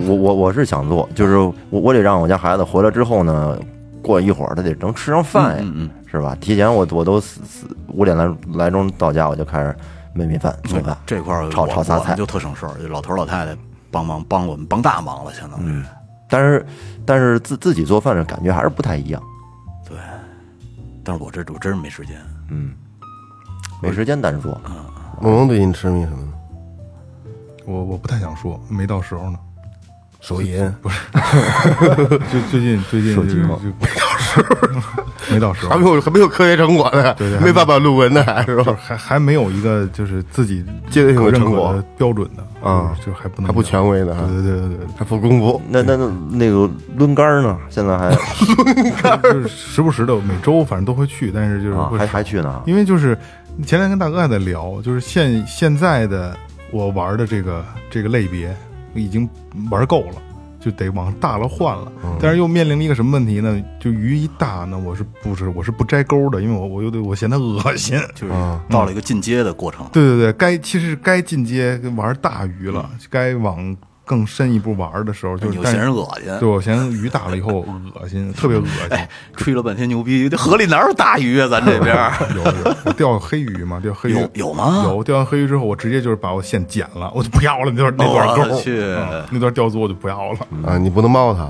[0.07, 3.57] 我我我是想做，就是我我得让我家孩子回来之后呢，
[4.01, 6.35] 过一会儿他得能吃上饭呀，嗯嗯是吧？
[6.41, 9.75] 提前我我都四四五点来来钟到家，我就开始
[10.15, 10.97] 焖米饭做饭。
[11.05, 13.55] 这块儿炒炒仨菜就特省事儿，老头儿老太太
[13.89, 15.83] 帮忙帮我们帮大忙了，相当于。
[16.27, 16.65] 但是
[17.05, 19.21] 但是自自己做饭的感觉还是不太一样，
[19.87, 19.97] 对，
[21.03, 22.15] 但是我这我真是没时间。
[22.49, 22.73] 嗯，
[23.81, 24.59] 没时间单说。
[25.21, 26.33] 梦萌最近痴迷什么呢？
[27.65, 29.37] 我我不太想说，没到时候呢。
[30.21, 30.73] 手淫。
[32.31, 34.55] 就最近最近就就手机吗没到时候，
[35.33, 38.77] 没到时候还没，有还没有科学成果呢，对对没办法论文呢，还是吧？
[38.81, 45.59] 还还没有一个就是自己阶段性的成果可标准的啊就还不能还不权威呢对对对对对还不公布。
[45.67, 47.57] 那那那那个抡杆儿呢？
[47.69, 48.15] 现在还
[49.17, 52.61] 对，就是时不时的每周反正都会去，但是就是还还去呢？
[52.65, 53.17] 因为就是
[53.65, 56.37] 前两天跟大哥还在聊，就是现现在的
[56.71, 58.55] 我玩的这个这个类别
[58.93, 59.29] 已经
[59.69, 60.15] 玩够了，
[60.59, 61.91] 就得往大了换了。
[62.19, 63.61] 但是又面临了一个什么问题呢？
[63.79, 67.99] 就鱼一大呢，我是不是我是不摘钩的，因为我我又得我嫌它恶心。
[68.13, 68.33] 就是
[68.69, 69.85] 到了一个进阶的过程。
[69.91, 73.75] 对对对，该其实该进阶玩大鱼了，该往
[74.11, 78.73] 更深一步玩的时候，就嫌人恶心，对我嫌鱼大了以后恶心， 特别恶心。
[78.89, 79.07] 哎，
[79.37, 81.47] 吹了半天牛逼，这河里哪有大鱼啊？
[81.47, 84.81] 咱这边儿 有有我钓黑鱼嘛，钓黑鱼有有吗？
[84.83, 90.39] 有钓完黑鱼之后，我直接就是把我线剪了，我就不要了那段那段钩我去嗯那段钓足我就不要了。
[90.67, 91.49] 啊，你不能猫它，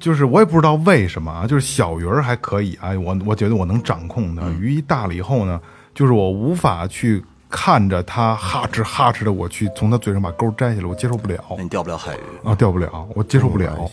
[0.00, 4.44] 就是我也不知道为什么啊，就是小鱼儿还可以啊，我我觉得我能掌控它。
[4.46, 5.60] 嗯鱼一大了以后呢，
[5.94, 11.42] 就是我无法去看着它哈哧哈哧的，我去从它嘴上把钩摘下来，我接受不了。
[11.56, 12.48] 那你钓不了海鱼。
[12.48, 13.90] 啊，钓不了，我接受不了。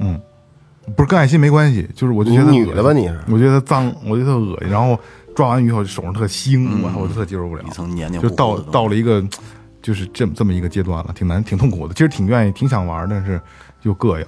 [0.00, 0.20] 嗯，
[0.94, 3.18] 不是跟爱心没关系，就是我就觉得女的吧你是。
[3.28, 4.98] 我觉得它脏，我觉得它恶心，然后
[5.34, 7.62] 抓完鱼以后手上特腥，我我就特接受不了。
[7.66, 9.24] 一层黏黏就到到了一个
[9.80, 11.94] 就是这么这么一个阶段了，挺难挺痛苦的。
[11.94, 13.40] 其实挺愿意挺想玩，但是
[13.82, 14.26] 又膈应。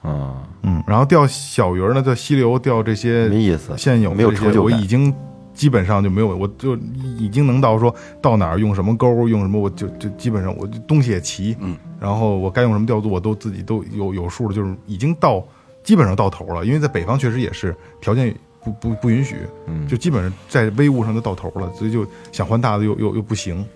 [0.00, 4.72] 啊，嗯，然后钓小鱼儿呢，在溪流钓这些没意思现有没有成就感。
[4.72, 5.12] 我已经
[5.58, 6.76] 基本上就没有，我就
[7.18, 7.92] 已经能到说
[8.22, 15.44] 到哪儿用什么钩，用什么，我就就基本上我就东西也齐，嗯，然后我该用什么调度我都自己都有有数了，就是已经到
[15.82, 16.64] 基本上到头了。
[16.64, 18.32] 因为在北方确实也是条件
[18.62, 19.34] 不不不允许，
[19.66, 23.66] 嗯就基本上在微物上就到头了，所以就想换大的又又又不行，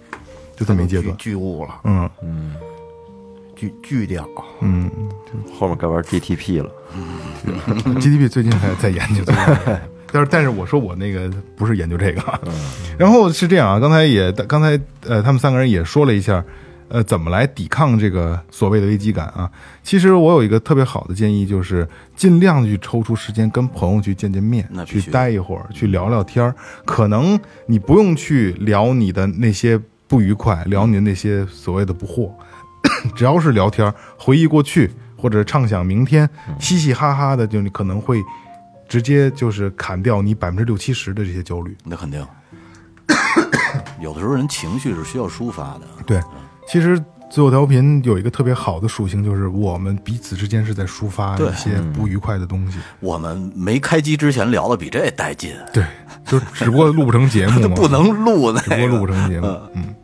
[0.54, 1.16] 就这么一阶段。
[1.16, 2.54] 巨物了，嗯嗯
[3.56, 4.24] 巨巨屌。
[4.60, 4.88] 嗯
[5.58, 6.70] 后面该玩 GTP 了。
[7.98, 12.22] GTP 最近还在研究，最近在研究但是但是我说我那个不是研究这个，
[12.98, 16.44] 然后是这样啊，刚才也刚才呃他们三个人也说了一下，
[16.88, 19.50] 呃，怎么来抵抗这个所谓的危机感啊？
[19.82, 26.54] 其实我有一个特别好的建议，就是尽量去抽出时间跟朋友去见见面去待一会儿，去聊聊天儿。
[26.84, 32.30] 可能你不用去聊你的那些不愉快，聊你的那些所谓的不惑，
[33.16, 36.28] 只要是聊天儿，回忆过去或者畅想明天，
[36.60, 38.18] 嘻嘻哈哈的，就你可能会
[38.92, 41.74] 直接就是砍掉你百分之六七十的这些焦虑。
[41.82, 42.22] 那肯定。
[44.02, 46.20] 有的时候人情绪是需要抒发的，对，
[46.68, 52.78] 其实最后调频有一个特别好的属性，就是我们彼此之间是在抒发一些不愉快的东西。
[53.00, 55.86] 我们没开机之前聊的比这带劲，对，
[56.26, 59.06] 就只不过录不成节目嘛， 不能录那只不过录不。
[59.06, 59.46] 成节目。
[59.74, 59.94] 嗯，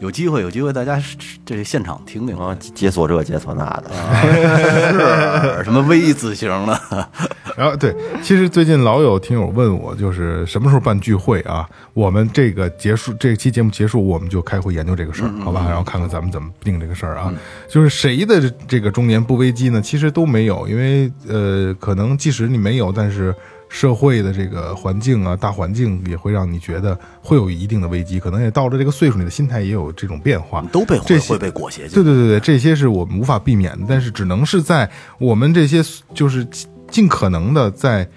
[0.00, 1.02] 有机会，有机会大家
[1.44, 7.08] 这现场听听啊，解锁这解锁那的，是什么 V 字形的，
[7.56, 11.68] 然后对，其实最近老有听友问我，就是什么时候办聚会啊？
[11.94, 15.64] 我们这个结束这期节目结束，我们就开会研究这个事儿，好吧？
[15.66, 17.34] 然后看看咱们怎么定这个事儿啊。
[17.68, 19.82] 就是谁的这这个中年不危机呢？
[19.82, 23.34] 其实都没有，因为呃，可能即使你没有，但是
[23.68, 30.62] 社会的这个环境啊，大环境也会让你觉得会有一定的危机，可能也到了这个岁数，你的心态也有这种变化。
[30.72, 32.04] 都被这些会会被裹挟对进。
[32.04, 35.82] 对对对，这些是我们无法避免的，但是只能是在我们这些
[36.14, 36.46] 就是
[36.90, 38.08] 尽可能的在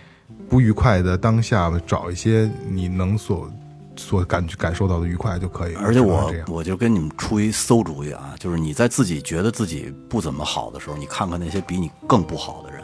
[0.50, 3.50] 不愉快的当下找一些你能所
[3.96, 5.82] 所感感受到的愉快就可以了。
[5.82, 12.81] 而且我我就跟你们出一馊主意啊，就是你在自己觉得自己不怎么好的时候，你看看那些比你更不好的人，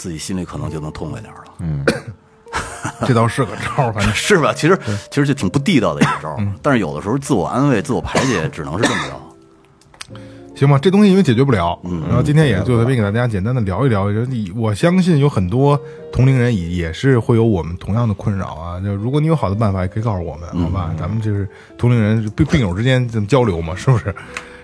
[0.00, 4.50] 自己心里可能就能痛快点儿了， 这倒是个招儿，反正 是吧？
[4.54, 4.74] 其实
[5.10, 10.16] 其实就挺不地道的一个招儿，但是有的时候自我安慰、自我排解，只能是这么着。
[10.56, 14.10] 行吧，这东西因为解决不了，嗯然后今天也是最后边给大家简单的聊一聊。
[14.10, 14.20] 就
[14.56, 15.78] 我相信有很多
[16.10, 18.80] 同龄人也也是会有我们同样的困扰啊。
[18.80, 20.94] 就如果你有好的办法，也可以告诉我们，好吧？
[20.98, 21.46] 咱们就是
[21.76, 24.14] 同龄人病病友之间这么交流嘛，是不是？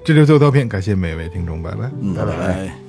[0.03, 1.91] 这就是最后调频，感谢每位听众，拜拜。
[2.01, 2.86] 嗯，拜拜。